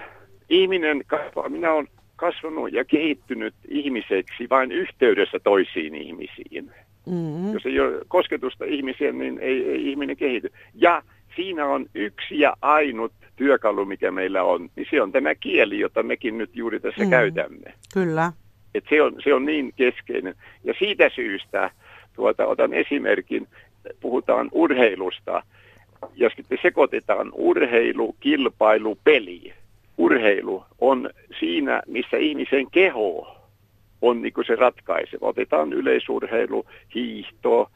Ihminen 0.49 1.03
kasvaa, 1.07 1.49
minä 1.49 1.73
olen 1.73 1.89
kasvanut 2.17 2.73
ja 2.73 2.85
kehittynyt 2.85 3.55
ihmiseksi 3.69 4.47
vain 4.51 4.73
yhteydessä 4.73 5.39
toisiin 5.45 5.95
ihmisiin. 5.95 6.71
Mm-hmm. 7.07 7.53
Jos 7.53 7.67
ei 7.67 7.81
ole 7.81 8.01
kosketusta 8.09 8.65
ihmiseen, 8.65 9.19
niin 9.19 9.39
ei, 9.39 9.71
ei 9.71 9.91
ihminen 9.91 10.17
kehity. 10.17 10.53
Ja 10.75 11.03
siinä 11.37 11.67
on 11.67 11.87
yksi 11.95 12.41
ja 12.41 12.57
ainut 12.63 13.13
työkalu, 13.37 13.85
mikä 13.85 14.11
meillä 14.11 14.43
on, 14.43 14.69
niin 14.77 14.87
se 14.91 15.03
on 15.03 15.13
tämä 15.13 15.35
kieli, 15.35 15.79
jota 15.79 16.03
mekin 16.03 16.39
nyt 16.39 16.51
juuri 16.55 16.81
tässä 16.81 17.05
Mm. 17.05 17.11
käytämme. 17.11 17.73
Kyllä. 17.95 18.33
Et 18.77 18.85
se, 18.89 19.03
on, 19.03 19.15
se 19.25 19.35
on 19.35 19.45
niin 19.45 19.73
keskeinen. 19.77 20.35
Ja 20.65 20.75
siitä 20.79 21.11
syystä, 21.15 21.71
tuota, 22.17 22.47
otan 22.47 22.75
esimerkin, 22.75 23.49
puhutaan 24.01 24.49
urheilusta 24.53 25.43
ja 26.17 26.31
sitten 26.37 26.59
sekoitetaan 26.63 27.33
urheilu, 27.35 28.17
kilpailu, 28.21 28.99
peli. 29.05 29.53
Urheilu 29.99 30.65
on 30.81 31.11
siinä, 31.41 31.83
missä 31.87 32.17
ihmisen 32.17 32.71
keho 32.71 33.37
on 34.03 34.23
niin 34.23 34.33
se 34.47 34.57
ratkaiseva. 34.57 35.27
Otetaan 35.27 35.73
yleisurheilu, 35.73 36.67
hiihto, 36.95 37.71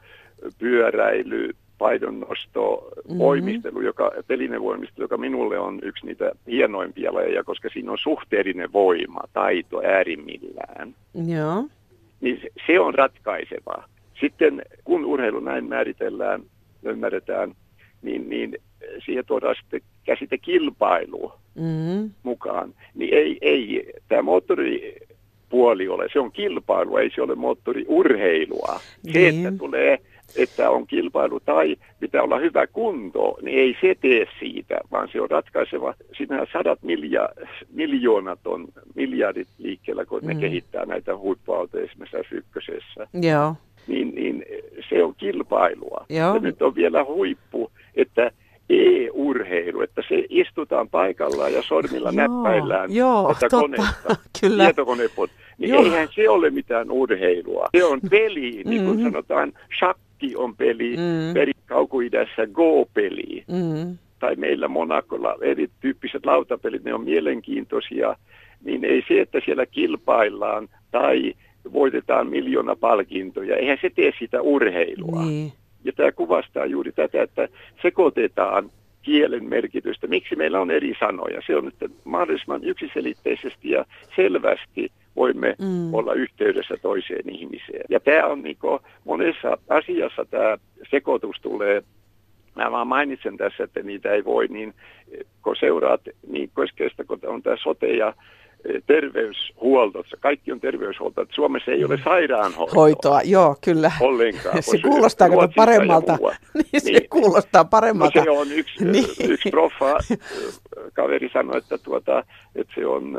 pyöräily, 0.59 1.49
paidonnosto, 1.81 2.89
Mhm. 3.09 3.17
voimistelu, 3.19 3.81
joka, 3.81 4.11
telinen 4.27 4.61
voimistelu, 4.61 5.03
joka 5.03 5.17
minulle 5.17 5.59
on 5.59 5.79
yksi 5.83 6.05
niitä 6.05 6.31
hienoimpia 6.47 7.13
lajeja, 7.13 7.43
koska 7.43 7.69
siinä 7.73 7.91
on 7.91 7.97
suhteellinen 7.97 8.73
voima, 8.73 9.19
taito 9.33 9.81
äärimmillään 9.85 10.95
Joo. 11.27 11.63
niin 12.21 12.39
se- 12.41 12.49
se 12.67 12.79
on 12.79 12.93
ratkaiseva. 12.93 13.83
Sitten 14.19 14.61
kun 14.83 15.05
urheilu 15.05 15.39
näin 15.39 15.65
määritellään, 15.65 16.41
ymmärretään, 16.83 17.53
niin, 18.01 18.29
niin 18.29 18.57
siihen 19.05 19.25
tuodaan 19.25 19.55
sitten 19.61 19.81
käsite 20.03 20.37
kilpailu 20.37 21.31
Mm-hmm. 21.55 22.09
mukaan. 22.23 22.73
Niin 22.95 23.13
ei, 23.13 23.37
ei 23.41 23.91
tämä 24.07 24.21
moottoripuoli 24.21 25.87
ole, 25.87 26.07
se 26.13 26.19
on 26.19 26.31
kilpailu, 26.31 26.97
ei 26.97 27.11
se 27.15 27.21
ole 27.21 27.35
moottoriurheilua. 27.35 28.79
Se, 29.13 29.19
Niin. 29.19 29.47
että 29.47 29.59
tulee 29.59 29.99
että 30.35 30.69
on 30.69 30.87
kilpailu 30.87 31.39
tai 31.39 31.75
pitää 31.99 32.21
olla 32.23 32.37
hyvä 32.39 32.67
kunto, 32.67 33.37
niin 33.41 33.59
ei 33.59 33.77
se 33.81 33.95
tee 34.01 34.25
siitä, 34.39 34.79
vaan 34.91 35.09
se 35.11 35.21
on 35.21 35.29
ratkaiseva. 35.29 35.93
Siinähän 36.17 36.47
sadat 36.53 36.79
milja, 36.83 37.29
miljoonat 37.73 38.47
on 38.47 38.67
miljardit 38.95 39.47
liikkeellä, 39.57 40.05
kun 40.05 40.19
ne 40.23 40.33
Mm. 40.33 40.39
kehittää 40.39 40.85
näitä 40.85 41.17
huippuautoja 41.17 41.83
esimerkiksi 41.83 42.35
ykkösessä. 42.35 43.07
Joo. 43.21 43.55
Niin, 43.87 44.15
niin 44.15 44.45
se 44.89 45.03
on 45.03 45.13
kilpailua. 45.17 46.05
Joo. 46.09 46.33
Ja 46.33 46.39
nyt 46.39 46.61
on 46.61 46.75
vielä 46.75 47.03
huippu, 47.03 47.71
että 47.95 48.31
e-urheilu, 48.69 49.81
että 49.81 50.01
se 50.09 50.25
istutaan 50.29 50.89
paikallaan 50.89 51.53
ja 51.53 51.61
sormilla 51.61 52.11
Joo, 52.15 52.27
näppäillään 52.27 52.95
joo, 52.95 53.27
tätä 53.33 53.39
totta. 53.49 53.57
koneesta. 53.59 54.15
Kyllä. 54.41 54.63
Tietokonepot. 54.63 55.29
Niin 55.57 55.69
Joo. 55.73 55.83
eihän 55.83 56.07
se 56.15 56.29
ole 56.29 56.49
mitään 56.49 56.91
urheilua. 56.91 57.67
Se 57.77 57.83
on 57.83 57.99
peli, 58.09 58.61
niin 58.65 58.85
kuin 58.85 58.97
Mhm. 58.99 59.03
sanotaan, 59.03 59.53
shakki 59.79 60.01
on 60.35 60.55
peli, 60.55 60.95
Mm. 60.97 61.33
peri 61.33 61.51
kaukoidässä 61.65 62.47
go-peli. 62.53 63.43
Mm. 63.47 63.97
Tai 64.19 64.35
meillä 64.35 64.67
Monakolla 64.67 65.35
erityyppiset 65.41 66.25
lautapelit, 66.25 66.83
ne 66.83 66.93
on 66.93 67.03
mielenkiintoisia. 67.03 68.15
Niin 68.63 68.85
ei 68.85 69.03
se, 69.07 69.21
että 69.21 69.39
siellä 69.45 69.65
kilpaillaan 69.65 70.69
tai 70.91 71.33
voitetaan 71.73 72.27
miljoona 72.27 72.75
palkintoja, 72.75 73.55
eihän 73.55 73.77
se 73.81 73.89
tee 73.89 74.11
sitä 74.19 74.41
urheilua. 74.41 75.25
Niin. 75.25 75.51
Ja 75.83 75.91
tämä 75.93 76.11
kuvastaa 76.11 76.65
juuri 76.65 76.91
tätä, 76.91 77.23
että 77.23 77.47
sekoitetaan 77.81 78.69
kielen 79.01 79.45
merkitystä. 79.49 80.07
Miksi 80.07 80.35
meillä 80.35 80.59
on 80.61 80.71
eri 80.71 80.93
sanoja? 80.99 81.41
Se 81.47 81.55
on, 81.55 81.67
että 81.67 81.89
mahdollisimman 82.03 82.63
yksiselitteisesti 82.63 83.69
ja 83.69 83.85
selvästi 84.15 84.91
voimme 85.15 85.55
Mm. 85.59 85.65
mm. 85.67 85.93
olla 85.93 86.13
yhteydessä 86.13 86.75
toiseen 86.81 87.29
ihmiseen. 87.35 87.85
Ja 87.89 87.99
tämä 87.99 88.25
on 88.27 88.41
niin 88.41 88.57
monessa 89.03 89.57
asiassa 89.69 90.25
tämä 90.25 90.57
sekoitus 90.91 91.35
tulee 91.41 91.83
Mä 92.55 92.71
vaan 92.71 92.87
mainitsen 92.87 93.37
tässä, 93.37 93.63
että 93.63 93.83
niitä 93.83 94.11
ei 94.11 94.25
voi, 94.25 94.47
niin 94.47 94.73
kun 95.43 95.55
seuraat 95.59 96.01
niin 96.27 96.49
keskeistä, 96.61 97.03
kun 97.03 97.19
on 97.27 97.43
tämä 97.43 97.55
sote 97.63 97.87
ja 97.87 98.13
eh, 98.65 98.83
terveyshuolto, 98.87 100.03
kaikki 100.19 100.51
on 100.51 100.59
terveyshuolto, 100.59 101.21
että 101.21 101.35
Suomessa 101.35 101.71
ei 101.71 101.85
ole 101.85 101.99
sairaanhoitoa 102.03 102.75
Hoitoa, 102.81 103.21
joo, 103.21 103.55
kyllä. 103.63 103.91
ollenkaan. 104.01 104.63
Se 104.63 104.77
kuulostaa 104.77 105.29
kato 105.29 105.41
ja 105.41 105.47
paremmalta. 105.55 106.17
Niin, 106.53 106.81
se 106.81 106.91
Niin. 106.91 107.09
kuulostaa 107.09 107.63
No 107.63 107.69
paremmalta. 107.69 108.23
se 108.23 108.29
on 108.29 108.51
yksi, 108.51 108.85
Niin. 108.85 109.05
yksi 109.29 109.49
proffa, 109.49 109.85
kaveri 110.93 111.29
sanoi, 111.33 111.57
että, 111.57 111.77
tuota, 111.77 112.23
että 112.55 112.73
se 112.75 112.85
on 112.85 113.17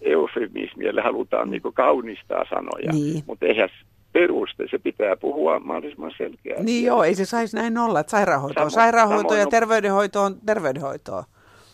eufemismi, 0.00 0.86
eli 0.86 1.00
halutaan 1.00 1.50
niin 1.50 1.62
kaunistaa 1.74 2.44
sanoja, 2.50 2.92
Niin. 2.92 3.22
mutta 3.26 3.46
eihän 3.46 3.68
peruste, 4.12 4.64
se 4.70 4.78
pitää 4.78 5.16
puhua 5.16 5.58
mahdollisimman 5.60 6.12
selkeästi. 6.18 6.64
Niin 6.64 6.84
joo, 6.84 7.02
ei 7.04 7.14
se 7.14 7.24
saisi 7.24 7.56
näin 7.56 7.78
olla, 7.78 8.00
että 8.00 8.10
sairaanhoito 8.10 8.62
on 8.62 8.70
sairaanhoito 8.70 9.34
ja 9.34 9.46
terveydenhoito 9.46 10.22
on 10.22 10.34
terveydenhoitoa. 10.46 11.24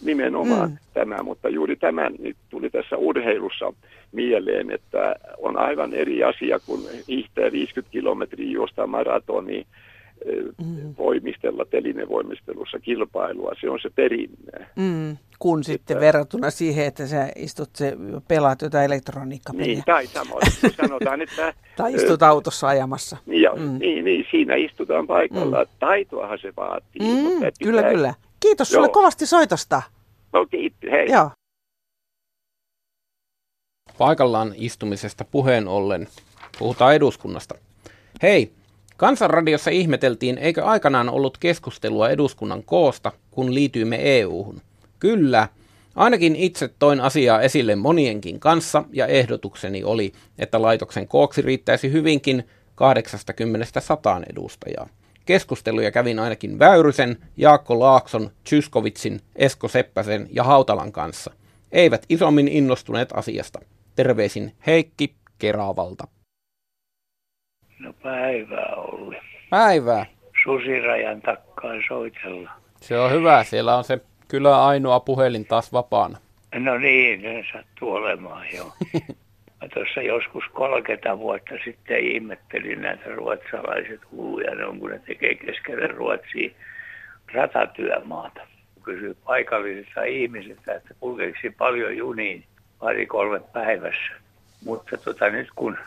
Nimenomaan 0.05 0.69
Mm. 0.69 0.73
mm. 0.75 0.79
tämä, 0.95 1.23
mutta 1.23 1.49
juuri 1.49 1.77
tämä 1.77 2.11
nyt 2.19 2.37
tuli 2.49 2.71
tässä 2.71 2.97
urheilussa 2.97 3.73
mieleen, 4.13 4.71
että 4.71 5.15
on 5.39 5.59
aivan 5.59 5.95
eri 5.95 6.25
asia, 6.25 6.59
kun 6.67 6.81
hiihtää 7.09 7.53
50 7.53 7.93
kilometriä 7.93 8.51
juosta 8.51 8.87
maratoni, 8.87 9.67
mm. 10.65 10.95
voimistella 10.99 11.65
telinevoimistelussa 11.65 12.79
kilpailua. 12.79 13.53
Se 13.61 13.71
on 13.71 13.79
se 13.83 13.91
perinne. 13.91 14.67
Mm, 14.77 15.17
kun 15.39 15.65
sitten 15.65 15.97
Että- 15.97 16.07
verrattuna 16.07 16.51
siihen, 16.51 16.87
että 16.87 17.07
sä 17.07 17.29
istut 17.37 17.71
se, 17.77 17.97
pelaat 18.29 18.63
jotain 18.63 18.85
elektroniikkapeliä. 18.85 19.67
Niin, 19.67 19.83
tai 19.87 20.07
samoin. 20.07 20.43
Sanotaan, 20.87 21.23
että... 21.23 21.55
Tai 21.77 21.95
istut 21.95 22.23
autossa 22.23 22.69
ajamassa. 22.69 23.17
Niin, 23.27 23.43
ja, 23.43 23.53
Mm. 23.55 23.79
niin, 23.79 24.05
niin, 24.05 24.27
siinä 24.31 24.55
istutaan 24.55 25.07
paikalla. 25.07 25.65
Mm. 25.65 25.71
Taitoahan 25.79 26.39
se 26.39 26.53
vaatii. 26.57 27.01
Mm, 27.01 27.07
mutta 27.23 27.47
että 27.47 27.65
kyllä, 27.65 27.81
pitää- 27.83 27.93
kyllä. 27.93 28.15
Kiitos 28.41 28.69
sulle 28.69 28.87
Joo. 28.87 28.93
kovasti 28.93 29.27
soitosta. 29.27 29.83
No 30.33 30.47
kiitti, 30.47 30.91
hei. 30.91 31.07
Joo. 31.11 31.31
Paikallaan 33.99 34.53
istumisesta 34.57 35.25
puheen 35.25 35.69
ollen 35.69 36.07
puhutaan 36.59 36.95
eduskunnasta. 36.95 37.55
Hei, 38.23 38.53
Kansanradiossa 38.97 39.71
ihmeteltiin, 39.71 40.39
eikö 40.39 40.65
aikanaan 40.65 41.09
ollut 41.09 41.39
keskustelua 41.39 42.11
eduskunnan 42.11 42.63
koosta, 42.63 43.13
kun 43.31 43.55
liityimme 43.55 43.99
EU-hun. 44.19 44.61
Kyllä, 44.99 45.49
ainakin 45.95 46.37
itse 46.37 46.71
toin 46.79 47.01
asiaa 47.01 47.41
esille 47.41 47.77
monienkin 47.77 48.41
kanssa 48.41 48.85
ja 48.93 49.07
ehdotukseni 49.07 49.85
oli, 49.85 50.13
että 50.39 50.63
laitoksen 50.63 51.09
kooksi 51.09 51.43
riittäisi 51.43 51.93
hyvinkin 51.93 52.45
80-100 54.21 54.25
edustajaa. 54.31 54.89
Keskusteluja 55.25 55.91
kävin 55.91 56.19
ainakin 56.19 56.59
Väyrysen, 56.59 57.17
Jaakko 57.37 57.79
Laakson, 57.79 58.31
Tyskovitsin, 58.51 59.21
Esko 59.37 59.69
Seppäsen 59.69 60.29
ja 60.33 60.45
Hautalan 60.45 60.93
kanssa. 60.93 61.33
Eivät 61.73 62.07
isommin 62.09 62.49
innostuneet 62.49 63.09
asiasta. 63.13 63.59
Terveisin 63.97 64.53
Heikki 64.67 65.15
Keravalta. 65.39 66.09
No 67.79 67.93
päivää 68.03 68.75
Olli. 68.77 69.17
Päivää. 69.51 70.07
Susirajan 70.45 71.21
takkaan 71.21 71.83
soitella. 71.89 72.51
Se 72.81 72.99
on 72.99 73.13
hyvä. 73.13 73.45
Siellä 73.45 73.77
on 73.77 73.85
se 73.85 74.01
kyllä 74.29 74.67
ainoa 74.67 75.01
puhelin 75.01 75.47
taas 75.47 75.73
vapaana. 75.73 76.19
No 76.55 76.79
niin, 76.79 77.21
se 77.21 77.45
sattuu 77.53 77.93
olemaan 77.93 78.47
jo. 78.57 78.73
Mä 79.63 79.69
tuossa 79.75 80.03
joskus 80.03 80.45
30 80.53 81.19
vuotta 81.19 81.55
sitten 81.65 81.99
ihmettelin 81.99 82.81
näitä 82.81 83.11
ruotsalaiset 83.15 84.01
hulluja, 84.13 84.55
ne 84.55 84.67
on 84.67 84.79
kun 84.79 84.91
ne 84.91 84.99
tekee 85.07 85.35
keskelle 85.35 85.87
Ruotsia 85.87 86.51
ratatyömaata. 87.33 88.41
Kysyi 88.83 89.17
paikallisista 89.25 90.03
ihmisiltä, 90.05 90.75
että 90.75 90.95
kulkeeko 91.01 91.39
paljon 91.59 91.97
juniin 91.97 92.45
pari-kolme 92.79 93.41
päivässä. 93.53 94.13
Mutta 94.65 94.97
tota, 94.97 95.29
nyt 95.29 95.49
kun 95.55 95.79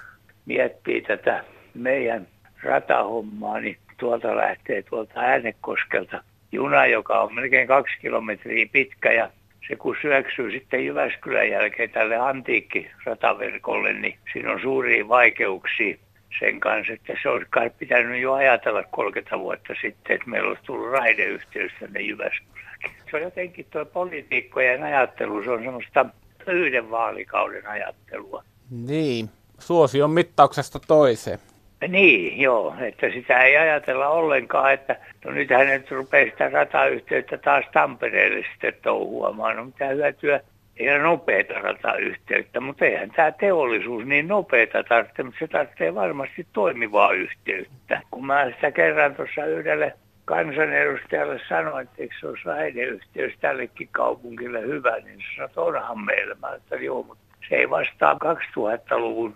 miettii 0.45 1.01
tätä 1.01 1.43
meidän 1.81 2.27
ratahommaa, 2.63 3.59
niin 3.59 3.77
tuolta 3.97 4.35
lähtee 4.35 4.81
tuolta 4.81 5.19
Äänekoskelta 5.19 6.23
juna, 6.51 6.85
joka 6.85 7.21
on 7.21 7.35
melkein 7.35 7.67
kaksi 7.67 7.93
kilometriä 8.01 8.65
pitkä 8.71 9.11
ja 9.11 9.29
se 9.67 9.75
kun 9.75 9.95
syöksyy 10.01 10.51
sitten 10.51 10.85
Jyväskylän 10.85 11.49
jälkeen 11.49 11.89
tälle 11.89 12.17
antiikkirataverkolle, 12.17 13.93
niin 13.93 14.17
siinä 14.33 14.51
on 14.51 14.61
suuria 14.61 15.07
vaikeuksia 15.07 15.97
sen 16.39 16.59
kanssa, 16.59 16.93
että 16.93 17.13
se 17.21 17.29
olisi 17.29 17.47
kai 17.49 17.69
pitänyt 17.69 18.21
jo 18.21 18.33
ajatella 18.33 18.83
30 18.83 19.39
vuotta 19.39 19.73
sitten, 19.81 20.15
että 20.15 20.29
meillä 20.29 20.49
olisi 20.49 20.63
tullut 20.63 20.91
raideyhteys 20.91 21.71
tänne 21.79 22.01
Jyväskylään. 22.01 22.77
Se 23.11 23.17
on 23.17 23.21
jotenkin 23.21 23.65
tuo 23.71 23.85
poliitikkojen 23.85 24.83
ajattelu, 24.83 25.43
se 25.43 25.51
on 25.51 25.63
semmoista 25.63 26.05
yhden 26.47 26.91
vaalikauden 26.91 27.67
ajattelua. 27.67 28.43
Niin, 28.71 29.29
suosion 29.59 30.11
mittauksesta 30.11 30.79
toiseen. 30.87 31.39
Niin, 31.87 32.41
joo, 32.41 32.75
että 32.81 33.09
sitä 33.09 33.43
ei 33.43 33.57
ajatella 33.57 34.07
ollenkaan, 34.07 34.73
että 34.73 34.95
no 35.25 35.31
nythän 35.31 35.67
nyt 35.67 35.91
rupeaa 35.91 36.29
sitä 36.29 36.49
ratayhteyttä 36.49 37.37
taas 37.37 37.65
Tampereelle 37.73 38.45
sitten 38.51 38.73
touhuamaan. 38.83 39.55
No 39.55 39.65
mitä 39.65 39.87
hyötyä, 39.87 40.39
ole 40.79 40.99
nopeata 40.99 41.53
ratayhteyttä, 41.53 42.59
mutta 42.59 42.85
eihän 42.85 43.11
tämä 43.11 43.31
teollisuus 43.31 44.05
niin 44.05 44.27
nopeata 44.27 44.83
tarvitse, 44.83 45.23
mutta 45.23 45.39
se 45.39 45.47
tarvitsee 45.47 45.95
varmasti 45.95 46.47
toimivaa 46.53 47.11
yhteyttä. 47.11 48.01
Kun 48.11 48.25
mä 48.25 48.51
sitä 48.55 48.71
kerran 48.71 49.15
tuossa 49.15 49.45
yhdelle 49.45 49.93
kansanedustajalle 50.25 51.39
sanoin, 51.49 51.87
että 51.87 52.01
eikö 52.01 52.15
se 52.19 52.27
olisi 52.27 52.43
raideyhteys 52.45 53.33
tällekin 53.41 53.89
kaupungille 53.91 54.61
hyvä, 54.61 54.97
niin 54.97 55.17
se 55.19 55.35
sanoi, 55.35 55.49
että 55.49 55.61
onhan 55.61 56.05
meillä. 56.05 56.35
Mä 56.41 56.55
että 56.55 56.75
joo, 56.75 57.03
mutta 57.03 57.23
se 57.49 57.55
ei 57.55 57.69
vastaa 57.69 58.17
2000-luvun 58.57 59.35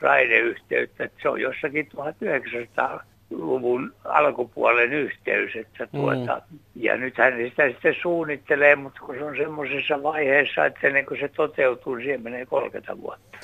raideyhteyttä. 0.00 1.04
Että 1.04 1.18
se 1.22 1.28
on 1.28 1.40
jossakin 1.40 1.88
1900-luvun 1.96 3.94
alkupuolen 4.04 4.92
yhteys. 4.92 5.56
Että 5.56 5.86
tuota, 5.86 6.42
mm. 6.50 6.58
Ja 6.74 6.96
nythän 6.96 7.32
sitä 7.36 7.68
sitten 7.68 7.94
suunnittelee, 8.02 8.76
mutta 8.76 9.00
kun 9.00 9.14
se 9.14 9.24
on 9.24 9.36
semmoisessa 9.36 10.02
vaiheessa, 10.02 10.66
että 10.66 10.86
ennen 10.86 11.06
kuin 11.06 11.20
se 11.20 11.28
toteutuu, 11.28 11.94
niin 11.94 12.04
siihen 12.04 12.22
menee 12.22 12.46
30 12.46 13.00
vuotta. 13.00 13.38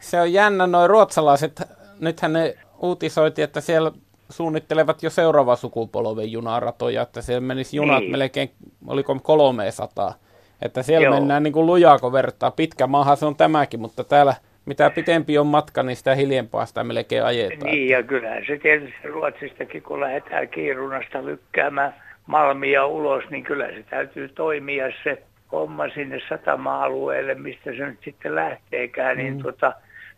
Se 0.00 0.20
on 0.20 0.32
jännä, 0.32 0.66
noin 0.66 0.90
ruotsalaiset, 0.90 1.62
nythän 2.00 2.32
ne 2.32 2.54
uutisoiti, 2.78 3.42
että 3.42 3.60
siellä 3.60 3.92
suunnittelevat 4.30 5.02
jo 5.02 5.10
seuraava 5.10 5.56
sukupolven 5.56 6.32
junaratoja, 6.32 7.02
että 7.02 7.22
siellä 7.22 7.40
menisi 7.40 7.76
junat 7.76 8.00
niin. 8.00 8.12
melkein, 8.12 8.50
oliko 8.86 9.20
300. 9.22 10.14
Että 10.62 10.82
siellä 10.82 11.04
Joo. 11.04 11.14
mennään 11.14 11.42
niin 11.42 11.52
kuin 11.52 11.66
lujaa, 11.66 11.98
kun 11.98 12.12
vertaa. 12.12 12.50
Pitkä 12.50 12.86
maahan 12.86 13.16
se 13.16 13.26
on 13.26 13.36
tämäkin, 13.36 13.80
mutta 13.80 14.04
täällä 14.04 14.34
mitä 14.66 14.90
pitempi 14.90 15.38
on 15.38 15.46
matka, 15.46 15.82
niin 15.82 15.96
sitä 15.96 16.14
hiljempaa 16.14 16.66
sitä 16.66 16.84
melkein 16.84 17.24
ajetaan. 17.24 17.72
Niin, 17.72 17.88
ja 17.88 18.02
kyllähän 18.02 18.44
se 18.46 18.58
tietysti 18.58 19.08
Ruotsistakin, 19.08 19.82
kun 19.82 20.00
lähdetään 20.00 20.48
Kiirunasta 20.48 21.24
lykkäämään 21.24 21.94
Malmia 22.26 22.86
ulos, 22.86 23.24
niin 23.30 23.44
kyllä 23.44 23.66
se 23.66 23.84
täytyy 23.90 24.28
toimia 24.28 24.84
se 25.04 25.22
homma 25.52 25.88
sinne 25.88 26.20
satama-alueelle, 26.28 27.34
mistä 27.34 27.72
se 27.72 27.86
nyt 27.86 27.98
sitten 28.04 28.34
lähteekään, 28.34 29.16
niin 29.16 29.26
mm. 29.26 29.32
niin 29.32 29.42
tuota, 29.42 29.72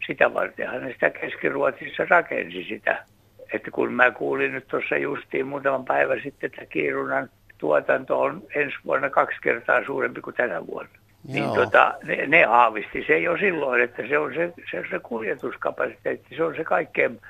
sitä 0.06 0.34
vartenhan 0.34 0.82
ne 0.82 0.92
sitä 0.92 1.10
Keski-Ruotsissa 1.10 2.06
rakensi 2.08 2.64
sitä. 2.64 3.04
Että 3.52 3.70
kun 3.70 3.92
mä 3.92 4.10
kuulin 4.10 4.52
nyt 4.52 4.68
tuossa 4.68 4.96
justiin 4.96 5.46
muutaman 5.46 5.84
päivän 5.84 6.20
sitten, 6.22 6.50
että 6.50 6.66
Kiirunan 6.66 7.30
tuotanto 7.58 8.20
on 8.20 8.42
ensi 8.54 8.76
vuonna 8.84 9.10
kaksi 9.10 9.38
kertaa 9.42 9.84
suurempi 9.84 10.20
kuin 10.20 10.36
tänä 10.36 10.66
vuonna. 10.66 11.01
Niin 11.28 11.50
tota, 11.54 11.94
ne, 12.02 12.26
ne 12.26 12.44
aavisti 12.44 13.04
se 13.06 13.18
jo 13.18 13.38
silloin, 13.38 13.82
että 13.82 14.02
se 14.08 14.18
on 14.18 14.34
se, 14.34 14.52
se, 14.70 14.84
se 14.90 14.98
kuljetuskapasiteetti, 14.98 16.36
se 16.36 16.44
on 16.44 16.56
se 16.56 16.64
kaikkein 16.64 17.20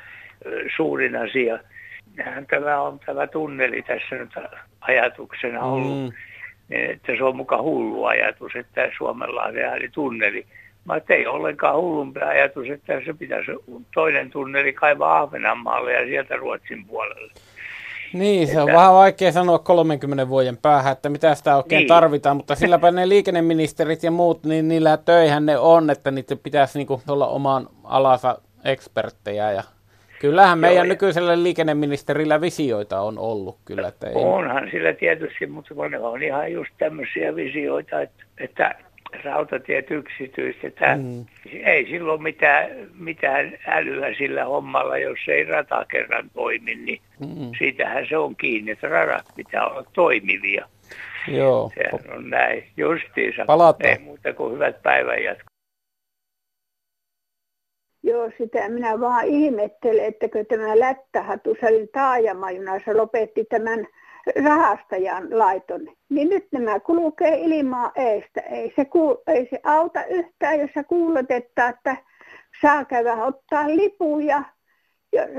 suurin 0.76 1.16
asia. 1.16 1.58
Nähän 2.16 2.46
tämä 2.46 2.80
on 2.80 2.98
tämä 3.06 3.26
tunneli 3.26 3.82
tässä 3.82 4.16
nyt 4.16 4.30
ajatuksena 4.80 5.60
ollut, 5.60 5.98
mm. 5.98 6.12
Niin, 6.68 6.90
että 6.90 7.16
se 7.16 7.24
on 7.24 7.36
muka 7.36 7.62
hullu 7.62 8.04
ajatus, 8.04 8.56
että 8.56 8.90
Suomenlahden 8.98 9.76
eli 9.76 9.88
tunneli. 9.88 10.46
Mä 10.84 11.00
ei 11.08 11.26
ollenkaan 11.26 11.76
hullumpi 11.76 12.20
ajatus, 12.20 12.70
että 12.70 13.00
se 13.04 13.12
pitäisi 13.12 13.50
toinen 13.94 14.30
tunneli 14.30 14.72
kaivaa 14.72 15.18
Ahvenanmaalle 15.18 15.92
ja 15.92 16.04
sieltä 16.06 16.36
Ruotsin 16.36 16.86
puolelle. 16.86 17.32
Niin, 18.12 18.48
se 18.48 18.60
on 18.60 18.68
että... 18.68 18.78
vähän 18.78 18.94
vaikea 18.94 19.32
sanoa 19.32 19.58
30 19.58 20.28
vuoden 20.28 20.56
päähän, 20.56 20.92
että 20.92 21.08
mitä 21.08 21.34
sitä 21.34 21.56
oikein 21.56 21.78
niin. 21.78 21.88
tarvitaan, 21.88 22.36
mutta 22.36 22.54
silläpä 22.54 22.90
ne 22.90 23.08
liikenneministerit 23.08 24.02
ja 24.02 24.10
muut, 24.10 24.44
niin 24.44 24.68
niillä 24.68 24.96
töihän 24.96 25.46
ne 25.46 25.58
on, 25.58 25.90
että 25.90 26.10
niitä 26.10 26.36
pitäisi 26.36 26.78
niinku 26.78 27.02
olla 27.08 27.26
oman 27.26 27.68
alansa 27.84 28.38
eksperttejä 28.64 29.52
ja 29.52 29.62
Kyllähän 30.22 30.58
meidän 30.58 30.86
Joo, 30.86 30.92
nykyisellä 30.92 31.42
liikenneministerillä 31.42 32.40
visioita 32.40 33.00
on 33.00 33.18
ollut 33.18 33.58
kyllä. 33.64 33.88
Että 33.88 34.06
ei... 34.06 34.14
Onhan 34.14 34.68
sillä 34.70 34.92
tietysti, 34.92 35.46
mutta 35.46 35.88
ne 35.88 35.98
on 35.98 36.22
ihan 36.22 36.52
just 36.52 36.70
tämmöisiä 36.78 37.36
visioita, 37.36 38.00
että, 38.00 38.24
että 38.38 38.74
rautatiet 39.24 39.90
yksityistetään. 39.90 41.00
Mm. 41.00 41.24
Ei 41.64 41.86
silloin 41.86 42.22
mitään, 42.22 42.70
mitään 42.98 43.58
älyä 43.66 44.14
sillä 44.14 44.44
hommalla, 44.44 44.98
jos 44.98 45.18
ei 45.28 45.44
rata 45.44 45.84
kerran 45.90 46.30
toimi, 46.34 46.74
niin 46.74 47.00
mm. 47.20 47.50
siitähän 47.58 48.06
se 48.08 48.16
on 48.16 48.36
kiinni, 48.36 48.70
että 48.70 48.88
radat 48.88 49.26
pitää 49.36 49.66
olla 49.66 49.84
toimivia. 49.92 50.68
Joo. 51.28 51.72
Sehän 51.74 52.18
on 52.18 52.30
näin 52.30 52.64
justiinsa. 52.76 53.44
Palataan. 53.46 53.90
Ei 53.90 53.98
muuta 53.98 54.32
kuin 54.32 54.54
hyvät 54.54 54.82
päivänjatko. 54.82 55.44
Joo, 58.02 58.30
sitä 58.38 58.68
minä 58.68 59.00
vaan 59.00 59.24
ihmettelen, 59.24 60.04
että 60.04 60.28
kun 60.28 60.46
tämä 60.46 60.78
Lättähatusalin 60.78 61.88
taajamajunassa 61.92 62.96
lopetti 62.96 63.44
tämän 63.44 63.86
rahastajan 64.44 65.38
laiton, 65.38 65.80
niin 66.08 66.28
nyt 66.28 66.46
nämä 66.52 66.80
kulkee 66.80 67.38
ilmaa 67.38 67.92
eestä. 67.94 68.40
Ei 68.40 68.72
se, 68.76 68.84
kuul, 68.84 69.14
ei 69.26 69.48
se 69.50 69.60
auta 69.64 70.04
yhtään, 70.04 70.60
jos 70.60 70.70
se 70.74 70.84
kuulotettaa, 70.84 71.68
että 71.68 71.96
saa 72.60 72.84
käydä 72.84 73.14
ottaa 73.14 73.68
lipuja. 73.68 74.42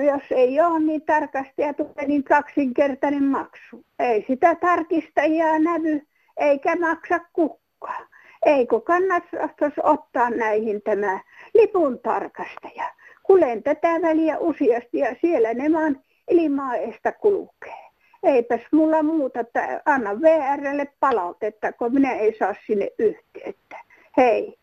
Jos 0.07 0.23
ei 0.31 0.61
ole, 0.61 0.79
niin 0.79 1.01
tarkastaja 1.01 1.73
tulee 1.73 2.07
niin 2.07 2.23
kaksinkertainen 2.23 3.23
maksu. 3.23 3.85
Ei 3.99 4.25
sitä 4.27 4.55
tarkistajaa 4.55 5.59
nävy, 5.59 6.01
eikä 6.37 6.75
maksa 6.75 7.19
kukaan. 7.33 8.07
Eikö 8.45 8.81
kannattaisi 8.81 9.81
ottaa 9.83 10.29
näihin 10.29 10.81
tämä 10.81 11.19
lipun 11.53 11.99
tarkastaja? 11.99 12.93
Kulen 13.23 13.63
tätä 13.63 14.01
väliä 14.01 14.37
useasti 14.39 14.97
ja 14.97 15.15
siellä 15.21 15.53
ne 15.53 15.73
vaan 15.73 15.99
ilmaa 16.29 16.75
eestä 16.75 17.11
kulkee 17.11 17.92
eipäs 18.23 18.61
mulla 18.71 19.03
muuta, 19.03 19.39
että 19.39 19.81
anna 19.85 20.21
VRlle 20.21 20.87
palautetta, 20.99 21.73
kun 21.73 21.93
minä 21.93 22.13
ei 22.13 22.37
saa 22.39 22.55
sinne 22.67 22.89
yhteyttä. 22.99 23.79
Hei. 24.17 24.57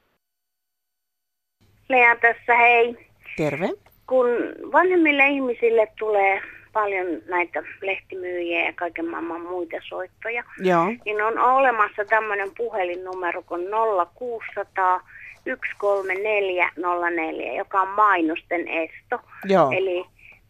Lea 1.89 2.17
tässä, 2.17 2.57
hei. 2.57 3.09
Terve. 3.37 3.69
Kun 4.07 4.27
vanhemmille 4.73 5.29
ihmisille 5.29 5.89
tulee 5.99 6.43
paljon 6.73 7.07
näitä 7.29 7.63
lehtimyyjiä 7.83 8.67
ja 8.67 8.73
kaiken 8.73 9.09
maailman 9.09 9.41
muita 9.41 9.77
soittoja, 9.89 10.45
Joo. 10.59 10.87
niin 11.05 11.23
on 11.23 11.39
olemassa 11.39 12.05
tämmöinen 12.05 12.51
puhelinnumero 12.57 13.43
kuin 13.43 13.67
0600 14.15 15.01
13404, 15.45 17.55
joka 17.55 17.81
on 17.81 17.89
mainosten 17.89 18.69
esto. 18.69 19.21
Joo. 19.45 19.71
Eli 19.71 20.05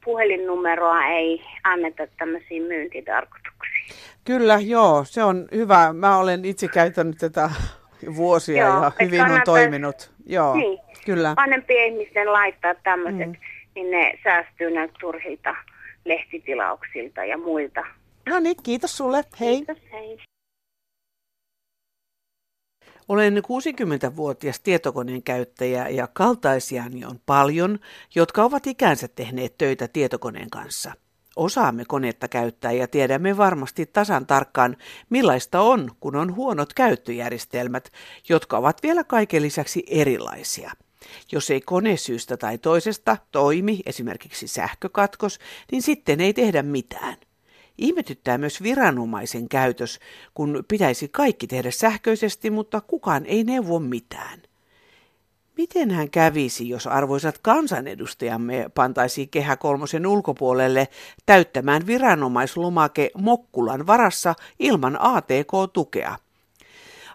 puhelinnumeroa 0.05 1.07
ei 1.07 1.43
anneta 1.65 2.07
tämmöisiin 2.19 2.63
myyntitarkoituksiin. 2.63 3.97
Kyllä, 4.25 4.59
joo, 4.63 5.05
se 5.05 5.25
on 5.25 5.49
hyvä. 5.55 5.93
Mä 5.93 6.19
olen 6.19 6.45
itse 6.45 6.69
käyttänyt 6.69 7.19
tätä 7.19 7.51
vuosia 8.17 8.67
joo, 8.67 8.83
ja 8.83 8.93
hyvin 9.03 9.23
on 9.23 9.41
toiminut. 9.45 10.11
Joo, 10.27 10.55
niin, 10.55 10.79
kyllä. 11.05 11.35
Vanhempien 11.37 11.93
ihmisten 11.93 12.33
laittaa 12.33 12.75
tämmöiset, 12.75 13.29
mm. 13.29 13.37
niin 13.75 13.91
ne 13.91 14.19
säästyy 14.25 14.71
näiltä 14.71 14.95
turhilta 15.01 15.57
lehtitilauksilta 16.05 17.25
ja 17.25 17.39
muilta. 17.39 17.87
No 18.29 18.41
niin, 18.41 18.57
kiitos 18.63 18.97
sulle. 18.97 19.25
Hei. 19.41 19.57
Kiitos, 19.57 19.79
hei. 19.93 20.19
Olen 23.11 23.37
60-vuotias 23.37 24.61
tietokoneen 24.61 25.23
käyttäjä 25.23 25.88
ja 25.88 26.07
kaltaisiani 26.07 27.05
on 27.05 27.20
paljon, 27.27 27.79
jotka 28.14 28.44
ovat 28.44 28.66
ikänsä 28.66 29.09
tehneet 29.09 29.59
töitä 29.59 29.88
tietokoneen 29.88 30.51
kanssa. 30.51 30.92
Osaamme 31.37 31.85
konetta 31.85 32.29
käyttää 32.29 32.73
ja 32.73 32.88
tiedämme 32.88 33.37
varmasti 33.37 33.87
tasan 33.87 34.27
tarkkaan, 34.27 34.77
millaista 35.09 35.61
on, 35.61 35.90
kun 36.01 36.16
on 36.16 36.35
huonot 36.35 36.75
käyttöjärjestelmät, 36.75 37.92
jotka 38.29 38.59
ovat 38.59 38.83
vielä 38.83 39.05
kaiken 39.05 39.42
lisäksi 39.42 39.85
erilaisia. 39.87 40.73
Jos 41.33 41.51
ei 41.51 41.61
kone 41.61 41.96
syystä 41.96 42.37
tai 42.37 42.59
toisesta 42.59 43.16
toimi, 43.33 43.81
esimerkiksi 43.87 44.49
sähkökatkos, 44.49 45.38
niin 45.73 45.83
sitten 45.83 46.20
ei 46.20 46.35
tehdä 46.35 46.62
mitään. 46.62 47.16
Ihmetyttää 47.81 48.38
myös 48.38 48.62
viranomaisen 48.62 49.49
käytös, 49.49 49.99
kun 50.35 50.64
pitäisi 50.69 51.09
kaikki 51.09 51.47
tehdä 51.47 51.71
sähköisesti, 51.71 52.51
mutta 52.51 52.81
kukaan 52.81 53.27
ei 53.27 53.45
neuvo 53.45 53.79
mitään. 53.79 54.43
Miten 55.57 55.90
hän 55.90 56.11
kävisi, 56.11 56.69
jos 56.69 56.87
arvoisat 56.87 57.38
kansanedustajamme 57.38 58.71
pantaisiin 58.75 59.29
kehä 59.29 59.57
kolmosen 59.57 60.07
ulkopuolelle 60.07 60.88
täyttämään 61.27 61.87
viranomaislomake 61.87 63.11
Mokkulan 63.19 63.87
varassa 63.87 64.35
ilman 64.59 64.97
ATK-tukea? 65.01 66.16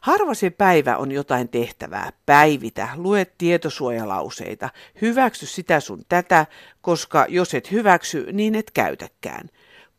Harva 0.02 0.34
se 0.34 0.50
päivä 0.50 0.98
on 0.98 1.12
jotain 1.12 1.50
tehtävää. 1.50 2.12
Päivitä, 2.26 2.90
lue 2.96 3.26
tietosuojalauseita, 3.38 4.70
hyväksy 5.02 5.46
sitä 5.46 5.80
sun 5.80 6.02
tätä, 6.10 6.46
koska 6.82 7.26
jos 7.30 7.54
et 7.54 7.72
hyväksy, 7.72 8.28
niin 8.32 8.56
et 8.56 8.72
käytäkään. 8.72 9.50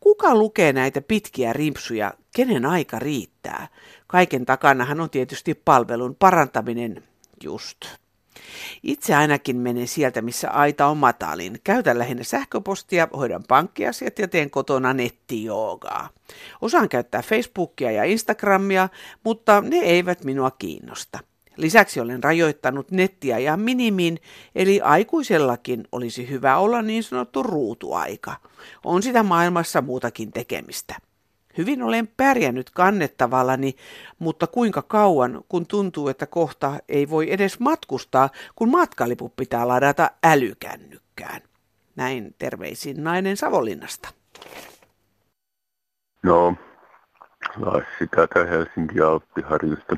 Kuka 0.01 0.35
lukee 0.35 0.73
näitä 0.73 1.01
pitkiä 1.01 1.53
rimpsuja, 1.53 2.15
kenen 2.37 2.67
aika 2.67 2.99
riittää? 2.99 3.69
Kaiken 4.07 4.47
takanahan 4.47 5.01
on 5.01 5.11
tietysti 5.11 5.55
palvelun 5.55 6.17
parantaminen 6.19 7.03
just. 7.43 7.79
Itse 8.83 9.15
ainakin 9.15 9.57
menen 9.57 9.89
sieltä, 9.89 10.23
missä 10.23 10.51
aita 10.51 10.87
on 10.87 10.97
matalin. 10.97 11.61
Käytän 11.65 11.99
lähinnä 11.99 12.25
sähköpostia, 12.25 13.09
hoidan 13.17 13.45
pankkiasiat 13.49 14.19
ja 14.19 14.29
teen 14.29 14.51
kotona 14.51 14.93
nettijoogaa. 14.93 16.09
Osaan 16.61 16.89
käyttää 16.89 17.23
Facebookia 17.23 17.91
ja 17.91 18.05
Instagramia, 18.05 18.89
mutta 19.25 19.61
ne 19.61 19.77
eivät 19.77 20.25
minua 20.25 20.51
kiinnosta. 20.51 21.19
Lisäksi 21.57 22.01
olen 22.01 22.25
rajoittanut 22.25 22.91
nettiä 22.91 23.39
ja 23.39 23.57
minimiin, 23.57 24.19
eli 24.55 24.81
aikuisellakin 24.81 25.85
olisi 25.93 26.31
hyvä 26.31 26.57
olla 26.57 26.83
niin 26.83 27.03
sanottu 27.03 27.43
ruutuaika. 27.43 28.37
On 28.85 29.03
sitä 29.03 29.23
maailmassa 29.23 29.81
muutakin 29.81 30.33
tekemistä. 30.33 30.95
Hyvin 31.59 31.83
olen 31.83 32.09
pärjännyt 32.17 32.71
kannettavallani, 32.71 33.77
mutta 34.19 34.47
kuinka 34.47 34.83
kauan, 34.83 35.45
kun 35.49 35.67
tuntuu, 35.67 36.09
että 36.09 36.27
kohta 36.27 36.73
ei 36.89 37.11
voi 37.11 37.33
edes 37.33 37.61
matkustaa, 37.61 38.31
kun 38.57 38.71
matkaliput 38.71 39.37
pitää 39.37 39.69
ladata 39.69 40.11
älykännykkään. 40.25 41.41
Näin 41.97 42.35
terveisin 42.39 43.05
nainen 43.05 43.37
Savonlinnasta. 43.37 44.09
No, 46.23 46.55
tätä 48.17 48.45
Helsinki 48.45 49.01
Alppiharjusta. 49.01 49.97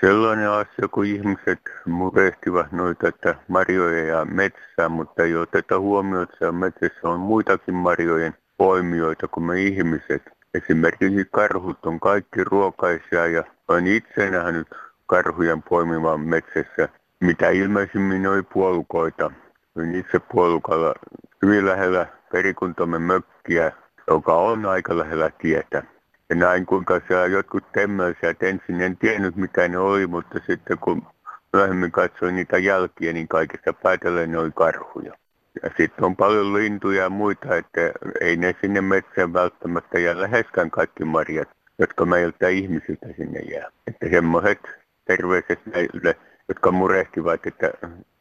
Sellainen 0.00 0.50
asia, 0.50 0.88
kun 0.90 1.06
ihmiset 1.06 1.60
murehtivat 1.86 2.72
noita 2.72 3.08
että 3.08 3.34
marjoja 3.48 4.04
ja 4.04 4.24
metsää, 4.24 4.88
mutta 4.88 5.22
ei 5.22 5.36
oteta 5.36 5.78
huomioon, 5.78 6.22
että 6.22 6.52
metsässä 6.52 7.08
on 7.08 7.20
muitakin 7.20 7.74
marjojen 7.74 8.34
poimijoita 8.56 9.28
kuin 9.28 9.44
me 9.44 9.62
ihmiset. 9.62 10.22
Esimerkiksi 10.54 11.28
karhut 11.32 11.86
on 11.86 12.00
kaikki 12.00 12.44
ruokaisia 12.44 13.26
ja 13.26 13.44
olen 13.68 13.86
itse 13.86 14.30
nähnyt 14.30 14.68
karhujen 15.06 15.62
poimimaan 15.62 16.20
metsässä, 16.20 16.88
mitä 17.20 17.48
ilmeisimmin 17.48 18.26
oli 18.26 18.42
puolukoita. 18.42 19.30
Olin 19.76 19.94
itse 19.94 20.18
puolukalla 20.32 20.94
hyvin 21.42 21.66
lähellä 21.66 22.06
perikuntamme 22.32 22.98
mökkiä, 22.98 23.72
joka 24.10 24.34
on 24.34 24.66
aika 24.66 24.98
lähellä 24.98 25.30
tietä. 25.38 25.82
Ja 26.30 26.36
näin 26.36 26.66
kuinka 26.66 27.00
siellä 27.08 27.26
jotkut 27.26 27.72
temmelsivät 27.72 28.42
ensin, 28.42 28.80
en 28.80 28.96
tiennyt 28.96 29.36
mitä 29.36 29.68
ne 29.68 29.78
oli, 29.78 30.06
mutta 30.06 30.40
sitten 30.46 30.78
kun 30.78 31.06
myöhemmin 31.52 31.92
katsoin 31.92 32.36
niitä 32.36 32.58
jälkiä, 32.58 33.12
niin 33.12 33.28
kaikista 33.28 33.72
päätellen 33.72 34.30
ne 34.30 34.38
oli 34.38 34.50
karhuja. 34.54 35.14
Ja 35.62 35.70
sitten 35.76 36.04
on 36.04 36.16
paljon 36.16 36.54
lintuja 36.54 37.02
ja 37.02 37.10
muita, 37.10 37.56
että 37.56 37.80
ei 38.20 38.36
ne 38.36 38.54
sinne 38.60 38.80
metsään 38.80 39.32
välttämättä 39.32 39.98
jää 39.98 40.20
läheskään 40.20 40.70
kaikki 40.70 41.04
marjat, 41.04 41.48
jotka 41.78 42.04
meiltä 42.04 42.48
ihmisiltä 42.48 43.06
sinne 43.16 43.40
jää. 43.40 43.70
Että 43.86 44.08
semmoiset 44.10 44.60
terveiset 45.04 45.66
näille, 45.66 46.16
jotka 46.48 46.70
murehtivat, 46.70 47.46
että 47.46 47.72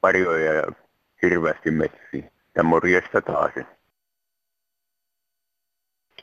parjoja 0.02 0.64
hirveästi 1.22 1.72
metsiin. 1.72 2.32
Ja 2.56 2.64
morjesta 2.64 3.22
taas. 3.22 3.52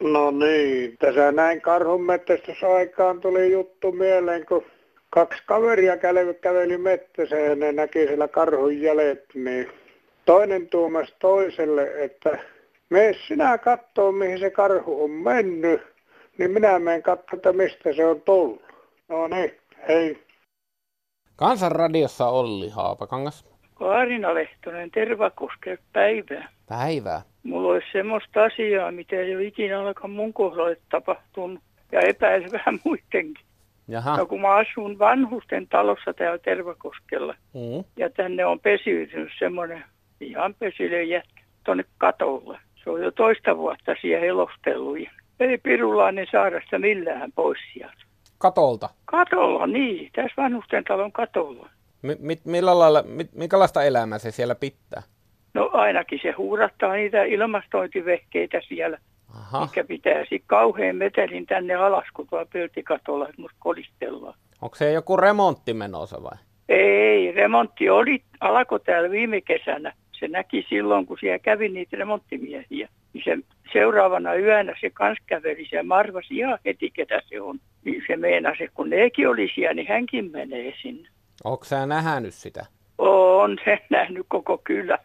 No 0.01 0.31
niin, 0.31 0.97
tässä 0.99 1.33
näin 1.33 1.61
karhunmetsästysaikaan 1.61 3.21
tuli 3.21 3.53
juttu 3.53 3.93
mieleen, 3.93 4.47
kun 4.47 4.65
kaksi 5.11 5.43
kaveria 5.47 5.97
käveli, 5.97 6.35
käveli 6.35 6.79
metsässä 6.79 7.37
ja 7.37 7.57
ne 7.57 7.73
näki 7.73 8.07
siellä 8.07 8.29
karhun 8.29 8.81
jäljet, 8.81 9.25
niin 9.35 9.71
toinen 10.25 10.69
tuumasi 10.69 11.15
toiselle, 11.19 12.05
että 12.05 12.39
mene 12.91 13.15
sinä 13.29 13.59
kattoo, 13.59 14.13
mihin 14.13 14.39
se 14.39 14.51
karhu 14.51 15.05
on 15.05 15.11
mennyt, 15.11 15.83
niin 16.39 16.51
minä 16.51 16.79
menen 16.79 17.03
katsomaan, 17.03 17.37
että 17.37 17.53
mistä 17.53 17.93
se 17.93 18.07
on 18.07 18.21
tullut. 18.21 18.63
No 19.09 19.29
niin, 19.29 19.53
hei. 19.89 20.25
Kansanradiossa 21.37 22.29
Olli 22.29 22.69
Haapakangas. 22.69 23.45
Kaarina 23.75 24.35
Lehtonen, 24.35 24.91
Tervakoske, 24.91 25.79
päivää. 25.93 26.49
Päivää. 26.69 27.23
Mulla 27.45 27.73
olisi 27.73 27.87
semmoista 27.93 28.43
asiaa, 28.45 28.93
mitä 28.93 29.17
ei 29.17 29.37
ole 29.37 29.45
ikinä 29.45 29.81
alkaa 29.81 30.09
mun 30.09 30.33
kohdalle 30.33 30.77
tapahtunut 30.91 31.63
ja 31.93 32.01
epäilen 32.01 32.53
vähän 32.53 32.79
muidenkin. 32.85 33.45
Jaha. 33.89 34.17
No, 34.17 34.27
kun 34.27 34.41
mä 34.41 34.55
asun 34.55 34.99
vanhusten 34.99 35.69
talossa 35.69 36.15
täällä 36.15 36.39
Tervakoskella 36.39 37.35
Mm. 37.55 37.85
ja 37.97 38.11
tänne 38.11 38.47
on 38.47 38.61
pesiytynyt 38.61 39.33
semmoinen 39.39 39.85
ihan 40.21 40.55
pesille 40.59 41.03
jätkä 41.03 41.43
tuonne 41.65 41.85
katolle. 41.99 42.59
Se 42.85 42.91
on 42.91 43.03
jo 43.03 43.11
toista 43.11 43.57
vuotta 43.57 43.95
siellä 44.01 44.27
elostellut 44.27 45.01
ja 45.01 45.11
ei 45.41 45.59
pirulainen 45.59 46.27
saada 46.33 46.61
sitä 46.65 46.79
millään 46.79 47.33
pois 47.33 47.59
sieltä. 47.73 47.95
Katolta. 48.39 48.89
Katolla, 49.05 49.67
niin. 49.67 50.11
Tässä 50.17 50.43
vanhusten 50.43 50.85
talon 50.85 51.13
katolla. 51.13 51.69
Mi- 52.03 52.17
mit, 52.21 52.45
millä 52.45 52.79
lailla, 52.79 53.03
mit, 53.03 53.33
minkälaista 53.35 53.83
elämää 53.83 54.19
se 54.19 54.31
siellä 54.31 54.55
pitää? 54.55 55.03
No 55.55 55.71
ainakin 55.73 56.21
se 56.23 56.31
huurattaa 56.31 56.93
niitä 56.93 57.25
ilmastointivehkeitä 57.25 58.61
siellä, 58.69 58.99
Aha. 59.35 59.61
mikä 59.61 59.85
pitää 59.85 60.21
sitten 60.21 60.47
kauhean 60.47 60.97
metelin 60.97 61.47
tänne 61.47 61.75
alas, 61.75 62.05
kun 62.14 62.27
tuolla 62.27 62.47
pöltikatolla, 62.53 63.29
musta 63.37 63.57
kolistellaan. 63.61 64.35
Onko 64.62 64.77
se 64.77 64.93
joku 64.93 65.17
remontti 65.17 65.75
menossa 65.75 66.23
vai? 66.23 66.38
Ei, 66.69 67.33
remontti 67.33 67.90
oli, 67.90 68.23
alkoi 68.40 68.81
täällä 68.81 69.11
viime 69.11 69.40
kesänä. 69.40 69.93
Se 70.12 70.29
näki 70.29 70.67
silloin, 70.69 71.07
kun 71.07 71.19
siellä 71.21 71.38
kävi 71.38 71.69
niitä 71.69 71.97
remonttimiehiä. 71.97 72.88
Niin 73.12 73.25
se 73.25 73.38
seuraavana 73.73 74.35
yönä 74.35 74.75
se 74.81 74.90
kans 74.90 75.19
käveli, 75.27 75.67
se 75.71 75.83
marvasi 75.83 76.37
ihan 76.37 76.59
heti, 76.64 76.90
ketä 76.90 77.23
se 77.29 77.40
on. 77.40 77.61
Niin 77.85 78.03
se 78.07 78.17
meinasi, 78.17 78.69
kun 78.75 78.90
nekin 78.90 79.29
oli 79.29 79.51
siellä, 79.55 79.75
niin 79.75 79.88
hänkin 79.88 80.31
menee 80.31 80.73
sinne. 80.83 81.09
Onko 81.45 81.64
sä 81.64 81.87
nähnyt 81.87 82.35
sitä? 82.35 82.67
On 82.99 83.59
se 83.64 83.79
nähnyt 83.90 84.27
koko 84.29 84.59
kylä. 84.59 84.99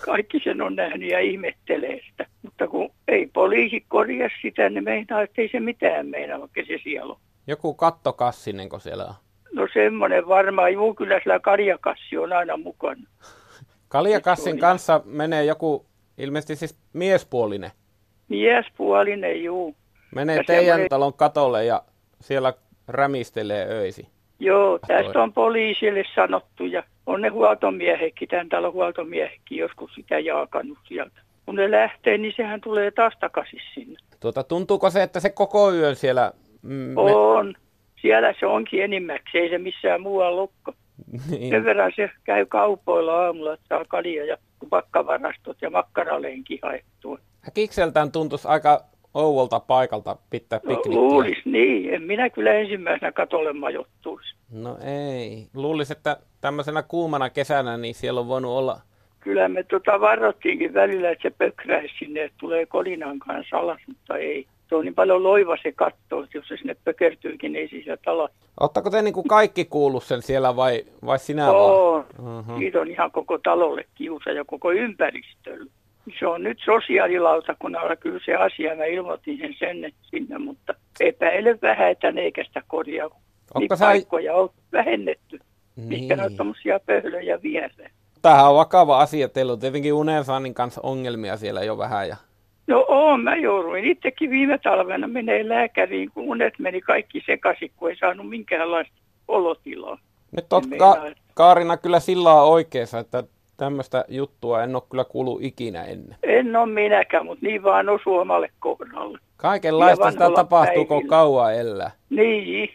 Kaikki 0.00 0.40
sen 0.44 0.62
on 0.62 0.76
nähnyt 0.76 1.10
ja 1.10 1.18
ihmettelee 1.20 2.00
sitä. 2.10 2.26
Mutta 2.42 2.68
kun 2.68 2.90
ei 3.08 3.26
poliisi 3.32 3.84
korjaa 3.88 4.28
sitä, 4.42 4.70
niin 4.70 4.84
meinaa, 4.84 5.22
että 5.22 5.42
ei 5.42 5.48
se 5.48 5.60
mitään 5.60 6.06
meinaa, 6.06 6.40
vaikka 6.40 6.60
se 6.66 6.78
siellä 6.82 7.12
on. 7.12 7.20
Joku 7.46 7.74
kattokassinenko 7.74 8.78
siellä 8.78 9.04
on? 9.04 9.14
No 9.52 9.68
semmoinen 9.72 10.28
varmaan, 10.28 10.72
juu 10.72 10.94
kyllä 10.94 11.20
sillä 11.22 11.38
karjakassi 11.40 12.16
on 12.18 12.32
aina 12.32 12.56
mukana. 12.56 13.02
Kaljakassin 13.88 14.58
kanssa 14.58 15.00
menee 15.04 15.44
joku, 15.44 15.86
ilmeisesti 16.18 16.56
siis 16.56 16.78
miespuolinen. 16.92 17.70
Miespuolinen, 18.28 19.44
juu. 19.44 19.76
Menee 20.14 20.36
Ja 20.36 20.44
teidän 20.46 20.64
semmoinen- 20.64 20.88
talon 20.88 21.14
katolle 21.14 21.64
ja 21.64 21.82
siellä 22.20 22.52
rämistelee 22.88 23.66
öisi. 23.68 24.08
Joo, 24.38 24.78
tästä 24.86 25.22
on 25.22 25.32
poliisille 25.32 26.02
sanottu 26.14 26.64
ja 26.64 26.82
on 27.10 27.20
ne 27.20 27.28
huoltomiehetkin, 27.28 28.28
tämän 28.28 28.48
talon 28.48 28.72
huoltomiehetkin 28.72 29.58
joskus 29.58 29.94
sitä 29.94 30.18
jaakannut 30.18 30.78
sieltä. 30.88 31.20
Kun 31.46 31.54
ne 31.54 31.70
lähtee, 31.70 32.18
niin 32.18 32.34
sehän 32.36 32.60
tulee 32.60 32.90
taas 32.90 33.14
takaisin 33.20 33.60
sinne. 33.74 33.96
Tuota, 34.20 34.44
tuntuuko 34.44 34.90
se, 34.90 35.02
että 35.02 35.20
se 35.20 35.30
koko 35.30 35.72
yön 35.72 35.96
siellä... 35.96 36.32
Mm, 36.62 36.72
me- 36.72 37.00
On. 37.00 37.54
Siellä 38.02 38.34
se 38.40 38.46
onkin 38.46 38.82
enimmäkseen, 38.82 39.44
ei 39.44 39.50
se 39.50 39.58
missään 39.58 40.00
muualla 40.00 40.36
lukko. 40.36 40.72
niin. 41.30 41.50
Sen 41.50 41.64
verran 41.64 41.92
se 41.96 42.10
käy 42.24 42.46
kaupoilla 42.46 43.24
aamulla, 43.26 43.52
että 43.54 43.66
saa 43.68 43.84
kalia 43.88 44.24
ja 44.24 44.36
tupakkavarastot 44.60 45.56
ja 45.62 45.70
makkaraleenkin 45.70 46.58
haettua. 46.62 47.18
Häkikseltään 47.40 48.12
tuntuisi 48.12 48.48
aika 48.48 48.84
ouvolta 49.14 49.60
paikalta 49.60 50.16
pitää 50.30 50.60
piknikkiä. 50.60 50.94
No, 50.94 51.00
luulis 51.00 51.38
niin. 51.44 51.94
En 51.94 52.02
minä 52.02 52.30
kyllä 52.30 52.52
ensimmäisenä 52.52 53.12
katolle 53.12 53.52
majoittuisi. 53.52 54.34
No 54.52 54.78
ei. 54.84 55.46
Luulis, 55.54 55.90
että 55.90 56.16
tämmöisenä 56.40 56.82
kuumana 56.82 57.30
kesänä 57.30 57.76
niin 57.76 57.94
siellä 57.94 58.20
on 58.20 58.28
voinut 58.28 58.50
olla... 58.50 58.80
Kyllä 59.20 59.48
me 59.48 59.62
tota 59.62 60.00
varoittiinkin 60.00 60.74
välillä, 60.74 61.10
että 61.10 61.22
se 61.22 61.30
pökräisi 61.38 61.94
sinne, 61.98 62.24
että 62.24 62.36
tulee 62.40 62.66
kolinan 62.66 63.18
kanssa 63.18 63.58
alas, 63.58 63.80
mutta 63.86 64.16
ei. 64.16 64.46
Se 64.68 64.74
on 64.74 64.84
niin 64.84 64.94
paljon 64.94 65.22
loiva 65.22 65.56
se 65.62 65.72
katto, 65.72 66.22
että 66.22 66.38
jos 66.38 66.48
se 66.48 66.56
sinne 66.56 66.76
pökertyykin, 66.84 67.52
niin 67.52 67.68
ei 67.72 67.82
sieltä 67.82 68.10
alas. 68.10 68.30
Ottako 68.60 68.90
te 68.90 69.02
niin 69.02 69.14
kuin 69.14 69.28
kaikki 69.28 69.64
kuullut 69.64 70.04
sen 70.04 70.22
siellä 70.22 70.56
vai, 70.56 70.84
vai 71.06 71.18
sinä 71.18 71.50
Oo, 71.50 71.92
vaan? 71.92 72.38
uh-huh. 72.38 72.58
Siitä 72.58 72.80
on 72.80 72.90
ihan 72.90 73.10
koko 73.10 73.38
talolle 73.38 73.84
kiusa 73.94 74.30
ja 74.30 74.44
koko 74.44 74.72
ympäristölle. 74.72 75.70
Se 76.18 76.26
on 76.26 76.42
nyt 76.42 76.58
sosiaalilautakunnalla 76.64 77.96
kyllä 77.96 78.20
se 78.24 78.34
asia. 78.34 78.76
Mä 78.76 78.84
ilmoitin 78.84 79.38
sen, 79.38 79.54
sen 79.58 79.92
sinne, 80.02 80.38
mutta 80.38 80.74
epäile 81.00 81.58
vähän, 81.62 81.90
että 81.90 82.12
ne 82.12 82.20
eikä 82.20 82.44
sitä 82.44 82.62
korjaa. 82.68 83.20
Onko 83.54 83.76
sä... 83.76 83.84
paikkoja 83.84 84.34
on 84.34 84.48
vähennetty, 84.72 85.38
niin. 85.76 85.88
mikä 85.88 86.24
on 86.24 86.36
tuommoisia 86.36 86.80
pöhlöjä 86.86 87.42
viereen. 87.42 87.90
Tämähän 88.22 88.48
on 88.48 88.56
vakava 88.56 88.98
asia. 88.98 89.28
Teillä 89.28 89.52
on 89.52 89.58
tietenkin 89.58 89.92
unensaannin 89.92 90.54
kanssa 90.54 90.80
ongelmia 90.84 91.36
siellä 91.36 91.64
jo 91.64 91.78
vähän. 91.78 92.08
Ja... 92.08 92.16
No 92.66 92.84
oon, 92.88 93.20
mä 93.20 93.36
jouduin 93.36 93.84
itsekin 93.84 94.30
viime 94.30 94.58
talvena 94.58 95.08
menee 95.08 95.48
lääkäriin, 95.48 96.10
kun 96.10 96.24
unet 96.24 96.54
meni 96.58 96.80
kaikki 96.80 97.22
sekaisin, 97.26 97.70
kun 97.76 97.90
ei 97.90 97.96
saanut 97.96 98.28
minkäänlaista 98.28 98.94
olotilaa. 99.28 99.98
Nyt 100.32 100.52
on 100.52 100.62
ka- 100.78 101.02
Kaarina 101.34 101.76
kyllä 101.76 102.00
sillä 102.00 102.42
oikeassa, 102.42 102.98
että 102.98 103.24
Tämmöistä 103.60 104.04
juttua 104.08 104.62
en 104.62 104.76
ole 104.76 104.82
kyllä 104.90 105.04
kuullut 105.04 105.42
ikinä 105.42 105.84
ennen. 105.84 106.16
En 106.22 106.56
ole 106.56 106.66
minäkään, 106.66 107.26
mutta 107.26 107.46
niin 107.46 107.62
vaan 107.62 107.88
osuu 107.88 108.16
omalle 108.16 108.50
kohdalle. 108.58 109.18
Kaikenlaista 109.36 110.10
sitä 110.10 110.30
tapahtuu, 110.34 110.84
kun 110.84 111.06
kauan 111.06 111.54
elää. 111.54 111.90
Niin. 112.10 112.70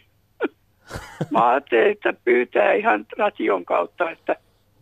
Mä 1.31 1.49
ajattelin, 1.49 1.91
että 1.91 2.13
pyytää 2.25 2.73
ihan 2.73 3.05
ration 3.17 3.65
kautta, 3.65 4.11
että 4.11 4.35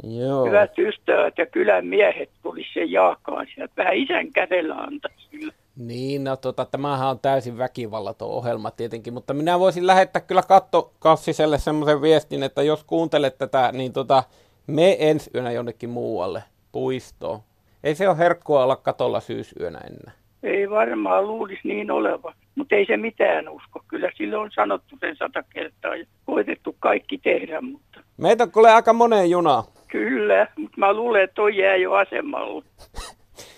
Joo. 0.03 0.45
hyvät 0.45 0.79
ystävät 0.79 1.37
ja 1.37 1.45
kylän 1.45 1.85
miehet 1.85 2.29
tulisi 2.41 2.73
sen 2.73 2.91
jaakaan 2.91 3.47
sieltä. 3.55 3.73
Vähän 3.77 3.95
isän 3.95 4.31
kädellä 4.31 4.75
antaisi 4.75 5.53
Niin, 5.75 6.23
no 6.23 6.35
tota, 6.35 6.65
tämähän 6.65 7.09
on 7.09 7.19
täysin 7.19 7.57
väkivallaton 7.57 8.29
ohjelma 8.29 8.71
tietenkin, 8.71 9.13
mutta 9.13 9.33
minä 9.33 9.59
voisin 9.59 9.87
lähettää 9.87 10.21
kyllä 10.21 10.43
kattokassiselle 10.47 11.57
semmoisen 11.57 12.01
viestin, 12.01 12.43
että 12.43 12.63
jos 12.63 12.83
kuuntelet 12.83 13.37
tätä, 13.37 13.71
niin 13.71 13.93
tota, 13.93 14.23
me 14.67 14.97
ensi 14.99 15.29
yönä 15.35 15.51
jonnekin 15.51 15.89
muualle, 15.89 16.43
puistoon. 16.71 17.39
Ei 17.83 17.95
se 17.95 18.09
ole 18.09 18.17
herkkua 18.17 18.63
olla 18.63 18.75
katolla 18.75 19.19
syysyönä 19.19 19.79
enää. 19.79 20.15
Ei 20.43 20.69
varmaan 20.69 21.27
luulisi 21.27 21.61
niin 21.63 21.91
oleva, 21.91 22.33
mutta 22.55 22.75
ei 22.75 22.85
se 22.85 22.97
mitään 22.97 23.49
usko. 23.49 23.83
Kyllä 23.87 24.09
sille 24.15 24.37
on 24.37 24.51
sanottu 24.55 24.97
sen 24.99 25.15
sata 25.15 25.43
kertaa 25.53 25.95
ja 25.95 26.05
koitettu 26.25 26.75
kaikki 26.79 27.17
tehdä, 27.17 27.61
mutta... 27.61 27.99
Meitä 28.17 28.47
kuule 28.47 28.71
aika 28.71 28.93
moneen 28.93 29.29
junaa. 29.29 29.63
Kyllä, 29.87 30.47
mutta 30.57 30.77
mä 30.77 30.93
luulen, 30.93 31.23
että 31.23 31.33
toi 31.33 31.57
jää 31.57 31.75
jo 31.75 31.93
asemalle. 31.93 32.63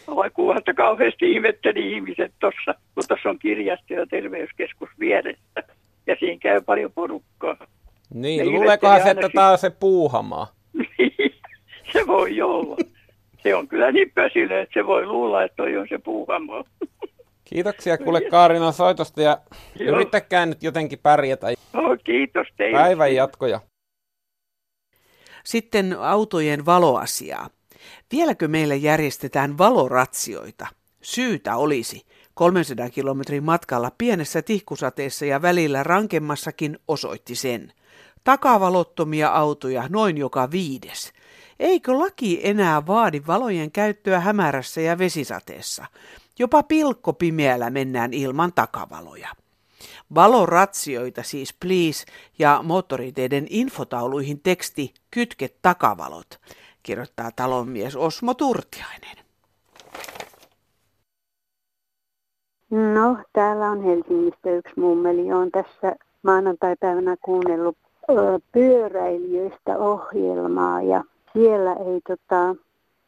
Vaikka 0.15 0.41
että 0.57 0.73
kauheasti 0.73 1.31
ihmetteli 1.31 1.91
ihmiset 1.93 2.33
tuossa, 2.39 2.75
kun 2.93 3.03
tuossa 3.07 3.29
on 3.29 3.39
kirjasto 3.39 3.93
ja 3.93 4.05
terveyskeskus 4.07 4.89
vieressä. 4.99 5.63
Ja 6.07 6.15
siinä 6.19 6.39
käy 6.39 6.61
paljon 6.61 6.91
porukkaa. 6.91 7.57
Niin, 8.13 8.51
luuleekohan 8.51 9.01
se, 9.03 9.09
että 9.09 9.29
tämä 9.29 9.51
on 9.51 9.57
se 9.57 9.69
puuhamaa? 9.69 10.54
Se 11.99 12.07
voi 12.07 12.41
olla. 12.41 12.77
Se 13.43 13.55
on 13.55 13.67
kyllä 13.67 13.91
niin 13.91 14.11
pösille, 14.15 14.61
että 14.61 14.73
se 14.79 14.85
voi 14.85 15.05
luulla, 15.05 15.43
että 15.43 15.55
toi 15.55 15.77
on 15.77 15.87
se 15.89 15.97
puuhamo. 15.97 16.63
Kiitoksia 17.43 17.97
kuule 17.97 18.21
Kaarina 18.21 18.71
soitosta 18.71 19.21
ja 19.21 19.37
Joo. 19.79 19.95
yrittäkää 19.95 20.45
nyt 20.45 20.63
jotenkin 20.63 20.99
pärjätä. 20.99 21.47
Oh, 21.73 21.97
kiitos 22.03 22.47
teille. 22.57 22.79
Päivän 22.79 23.15
jatkoja. 23.15 23.59
Sitten 25.43 25.97
autojen 25.99 26.65
valoasiaa. 26.65 27.49
Vieläkö 28.11 28.47
meillä 28.47 28.75
järjestetään 28.75 29.57
valoratsioita? 29.57 30.67
Syytä 31.01 31.55
olisi. 31.55 32.05
300 32.33 32.89
kilometrin 32.89 33.43
matkalla 33.43 33.91
pienessä 33.97 34.41
tihkusateessa 34.41 35.25
ja 35.25 35.41
välillä 35.41 35.83
rankemmassakin 35.83 36.79
osoitti 36.87 37.35
sen. 37.35 37.73
Takavalottomia 38.23 39.29
autoja 39.29 39.83
noin 39.89 40.17
joka 40.17 40.51
viides. 40.51 41.13
Eikö 41.59 41.99
laki 41.99 42.39
enää 42.43 42.87
vaadi 42.87 43.21
valojen 43.27 43.71
käyttöä 43.71 44.19
hämärässä 44.19 44.81
ja 44.81 44.97
vesisateessa? 44.97 45.85
Jopa 46.39 46.63
pilkkopimeällä 46.63 47.69
mennään 47.69 48.13
ilman 48.13 48.53
takavaloja. 48.53 49.29
Valoratsioita 50.15 51.23
siis 51.23 51.53
please 51.53 52.05
ja 52.39 52.59
moottoriteiden 52.63 53.47
infotauluihin 53.49 54.39
teksti 54.39 54.93
Kytke 55.11 55.49
takavalot, 55.61 56.39
kirjoittaa 56.83 57.31
talonmies 57.35 57.95
Osmo 57.95 58.33
Turtiainen. 58.33 59.17
No, 62.69 63.17
täällä 63.33 63.69
on 63.69 63.83
Helsingistä 63.83 64.51
yksi 64.51 64.79
mummeli. 64.79 65.33
Olen 65.33 65.51
tässä 65.51 65.95
maanantai-päivänä 66.23 67.15
kuunnellut 67.21 67.77
pyöräilijöistä 68.51 69.77
ohjelmaa 69.77 70.81
ja 70.81 71.03
siellä 71.35 71.73
ei 71.73 72.01
tota, 72.07 72.55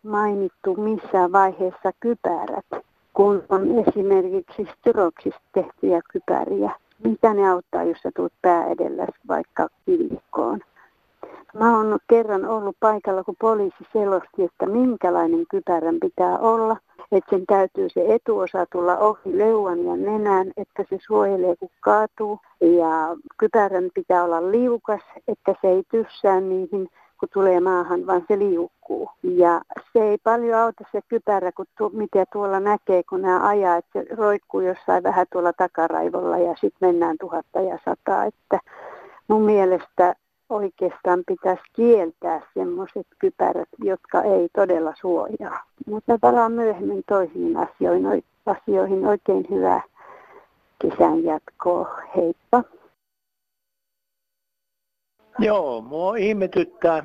mainittu 0.03 0.75
missään 0.75 1.31
vaiheessa 1.31 1.91
kypärät, 1.99 2.65
kun 3.13 3.43
on 3.49 3.67
esimerkiksi 3.79 4.67
styroksista 4.79 5.41
tehtyjä 5.53 6.01
kypäriä. 6.11 6.71
Mitä 7.03 7.33
ne 7.33 7.49
auttaa, 7.49 7.83
jos 7.83 7.97
sä 8.03 8.11
tulet 8.15 8.33
pää 8.41 8.65
edellä 8.65 9.07
vaikka 9.27 9.67
kivikkoon? 9.85 10.59
Mä 11.53 11.77
oon 11.77 11.99
kerran 12.09 12.45
ollut 12.45 12.75
paikalla, 12.79 13.23
kun 13.23 13.35
poliisi 13.41 13.87
selosti, 13.93 14.43
että 14.43 14.65
minkälainen 14.65 15.45
kypärän 15.49 15.97
pitää 16.01 16.37
olla. 16.37 16.77
Että 17.11 17.29
sen 17.29 17.45
täytyy 17.45 17.89
se 17.89 18.05
etuosa 18.07 18.65
tulla 18.71 18.97
ohi 18.97 19.37
leuan 19.37 19.85
ja 19.85 19.95
nenän, 19.95 20.51
että 20.57 20.85
se 20.89 20.97
suojelee 21.07 21.55
kun 21.55 21.69
kaatuu. 21.79 22.39
Ja 22.61 23.15
kypärän 23.37 23.89
pitää 23.93 24.23
olla 24.23 24.51
liukas, 24.51 25.01
että 25.27 25.55
se 25.61 25.67
ei 25.67 25.83
tyssää 25.91 26.41
niihin 26.41 26.89
kun 27.19 27.29
tulee 27.33 27.59
maahan, 27.59 28.07
vaan 28.07 28.25
se 28.27 28.39
liukkuu. 28.39 29.09
Ja 29.23 29.61
se 29.93 30.09
ei 30.09 30.17
paljon 30.23 30.59
auta 30.59 30.83
se 30.91 31.01
kypärä, 31.07 31.51
kun 31.51 31.65
tu, 31.77 31.89
mitä 31.89 32.25
tuolla 32.33 32.59
näkee, 32.59 33.03
kun 33.03 33.21
nämä 33.21 33.47
ajaa, 33.47 33.77
että 33.77 33.99
se 33.99 34.15
roikkuu 34.15 34.61
jossain 34.61 35.03
vähän 35.03 35.27
tuolla 35.31 35.53
takaraivolla 35.53 36.37
ja 36.37 36.55
sitten 36.61 36.89
mennään 36.89 37.17
tuhatta 37.19 37.61
ja 37.61 37.79
sataa. 37.85 38.25
Että 38.25 38.59
mun 39.27 39.41
mielestä 39.41 40.15
oikeastaan 40.49 41.23
pitäisi 41.27 41.63
kieltää 41.73 42.41
semmoiset 42.53 43.07
kypärät, 43.19 43.69
jotka 43.77 44.21
ei 44.21 44.49
todella 44.55 44.93
suojaa. 45.01 45.63
Mutta 45.85 46.17
palaan 46.21 46.51
myöhemmin 46.51 47.03
toisiin 47.07 47.57
asioihin. 47.57 48.23
asioihin. 48.45 49.07
Oikein 49.07 49.47
hyvää 49.49 49.81
kesän 50.79 51.23
jatkoa. 51.23 52.01
Heippa! 52.15 52.76
Joo, 55.39 55.81
mua 55.81 56.15
ihmetyttää 56.15 57.03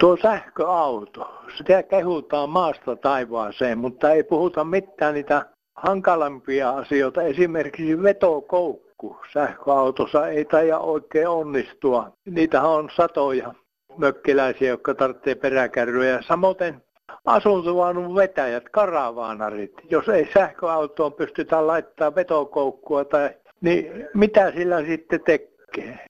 tuo 0.00 0.16
sähköauto. 0.16 1.42
Sitä 1.56 1.82
kehutaan 1.82 2.50
maasta 2.50 2.96
taivaaseen, 2.96 3.78
mutta 3.78 4.12
ei 4.12 4.22
puhuta 4.22 4.64
mitään 4.64 5.14
niitä 5.14 5.46
hankalampia 5.74 6.70
asioita. 6.70 7.22
Esimerkiksi 7.22 8.02
vetokoukku 8.02 9.16
sähköautossa 9.32 10.28
ei 10.28 10.44
taida 10.44 10.78
oikein 10.78 11.28
onnistua. 11.28 12.12
Niitä 12.30 12.62
on 12.62 12.88
satoja 12.96 13.54
mökkiläisiä, 13.96 14.68
jotka 14.68 14.94
tarvitsee 14.94 15.34
peräkärryjä. 15.34 16.22
Samoin 16.22 16.82
asuntovaunun 17.24 18.14
vetäjät, 18.14 18.68
karavaanarit. 18.68 19.74
Jos 19.90 20.08
ei 20.08 20.28
sähköautoon 20.34 21.12
pystytä 21.12 21.66
laittamaan 21.66 22.14
vetokoukkua, 22.14 23.04
tai, 23.04 23.30
niin 23.60 24.08
mitä 24.14 24.52
sillä 24.52 24.84
sitten 24.84 25.20
tekee? 25.26 25.57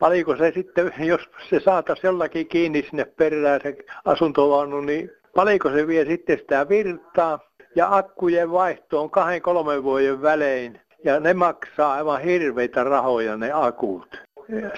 Paljonko 0.01 0.37
se 0.37 0.53
sitten, 0.55 0.92
jos 0.99 1.21
se 1.51 1.61
saataisiin 1.61 2.09
jollakin 2.09 2.49
kiinni 2.49 2.83
sinne 2.83 3.05
perään 3.05 3.61
se 3.62 3.77
asuntovaunu, 4.05 4.81
niin 4.81 5.11
paljonko 5.35 5.71
se 5.71 5.87
vie 5.87 6.05
sitten 6.05 6.38
sitä 6.38 6.68
virtaa 6.68 7.38
ja 7.77 7.97
akkujen 7.97 8.51
vaihto 8.51 9.01
on 9.01 9.11
kahden 9.11 9.42
kolmen 9.42 9.83
vuoden 9.83 10.23
välein 10.23 10.81
ja 11.05 11.21
ne 11.21 11.35
maksaa 11.35 11.92
aivan 11.92 12.23
hirveitä 12.23 12.85
rahoja 12.85 13.37
ne 13.37 13.53
akut. 13.53 14.21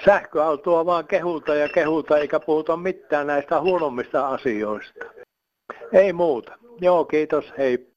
Sähköautoa 0.05 0.85
vaan 0.85 1.07
kehulta 1.07 1.55
ja 1.55 1.69
kehulta 1.69 2.17
eikä 2.17 2.39
puhuta 2.39 2.77
mitään 2.77 3.27
näistä 3.27 3.61
huonommista 3.61 4.27
asioista. 4.27 5.05
Ei 5.93 6.13
muuta. 6.13 6.57
Joo, 6.81 7.05
kiitos, 7.05 7.53
hei. 7.57 7.90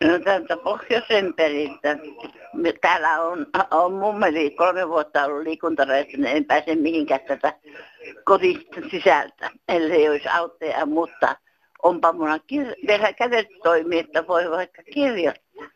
No 0.00 0.18
täältä 0.18 0.56
pohjoisen 0.56 1.34
periltä. 1.34 1.96
Täällä 2.80 3.22
on, 3.22 3.46
on 3.70 3.92
mummeli 3.92 4.50
kolme 4.50 4.88
vuotta 4.88 5.24
ollut 5.24 5.42
liikuntareissussa, 5.42 6.28
en 6.28 6.44
pääse 6.44 6.74
mihinkään 6.74 7.20
tätä 7.20 7.54
kodista 8.24 8.80
sisältä, 8.90 9.50
ellei 9.68 10.08
olisi 10.08 10.28
autoja, 10.28 10.86
mutta 10.86 11.36
onpa 11.82 12.12
mulla 12.12 12.36
kir- 12.36 12.86
vielä 12.88 13.12
kädet 13.12 13.46
toimii, 13.62 13.98
että 13.98 14.26
voi 14.26 14.50
vaikka 14.50 14.82
kirjoittaa. 14.82 15.66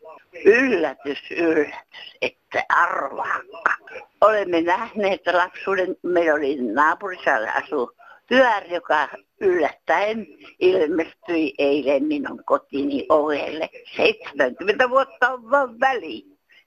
Yllätys, 0.45 1.31
yllätys, 1.31 2.15
että 2.21 2.63
arvaakka. 2.69 3.73
Olemme 4.21 4.61
nähneet, 4.61 5.21
lapsuuden, 5.33 5.95
meillä 6.03 6.33
oli 6.33 6.57
naapurissa 6.73 7.31
asu 7.55 7.91
pyör, 8.29 8.63
joka 8.73 9.09
yllättäen 9.41 10.27
ilmestyi 10.59 11.53
eilen 11.57 12.03
minun 12.03 12.43
kotini 12.45 13.05
ovelle. 13.09 13.69
70 13.95 14.89
vuotta 14.89 15.29
on 15.29 15.51
vaan 15.51 15.79
väli. 15.79 16.25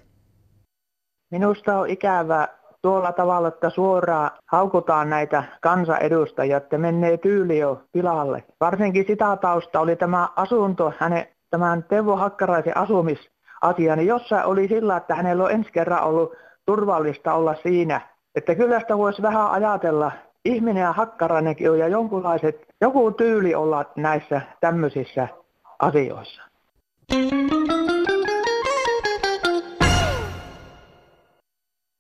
Minusta 1.32 1.80
on 1.80 1.90
ikävä 1.90 2.48
tuolla 2.82 3.12
tavalla, 3.12 3.48
että 3.48 3.70
suoraan 3.70 4.32
haukutaan 4.46 5.10
näitä 5.10 5.44
kansanedustajia, 5.62 6.58
että 6.58 6.78
menee 6.78 7.18
tyyli 7.18 7.60
jo 7.60 7.82
pilalle. 7.92 8.44
Varsinkin 8.60 9.06
sitä 9.08 9.38
tausta 9.42 9.80
oli 9.80 9.96
tämä 9.96 10.30
asunto, 10.36 10.94
hänen, 10.98 11.28
tämän 11.50 11.84
Teuvo 11.84 12.16
Hakkaraisen 12.16 12.78
asumisasia, 12.78 13.96
niin 13.96 14.08
jossain 14.08 14.46
oli 14.46 14.68
sillä, 14.68 14.98
että 14.98 15.16
hänellä 15.16 15.44
on 15.44 15.52
ensi 15.52 15.72
kerran 15.72 16.04
ollut 16.04 16.34
turvallista 16.66 17.34
olla 17.34 17.56
siinä. 17.64 18.02
Että 18.36 18.56
kyllä 18.56 18.80
sitä 18.80 18.98
voisi 18.98 19.22
vähän 19.22 19.52
ajatella, 19.52 20.12
ihminen 20.46 20.82
ja 20.82 20.94
Hakkarainenkin 20.94 21.72
on 21.72 21.80
ja 21.80 21.88
jonkunlaiset, 21.88 22.68
joku 22.82 23.12
tyyli 23.12 23.56
olla 23.56 23.86
näissä 23.96 24.42
tämmöisissä 24.62 25.28
asioissa. 25.80 26.42
Thank 27.12 28.10
you. 28.10 28.21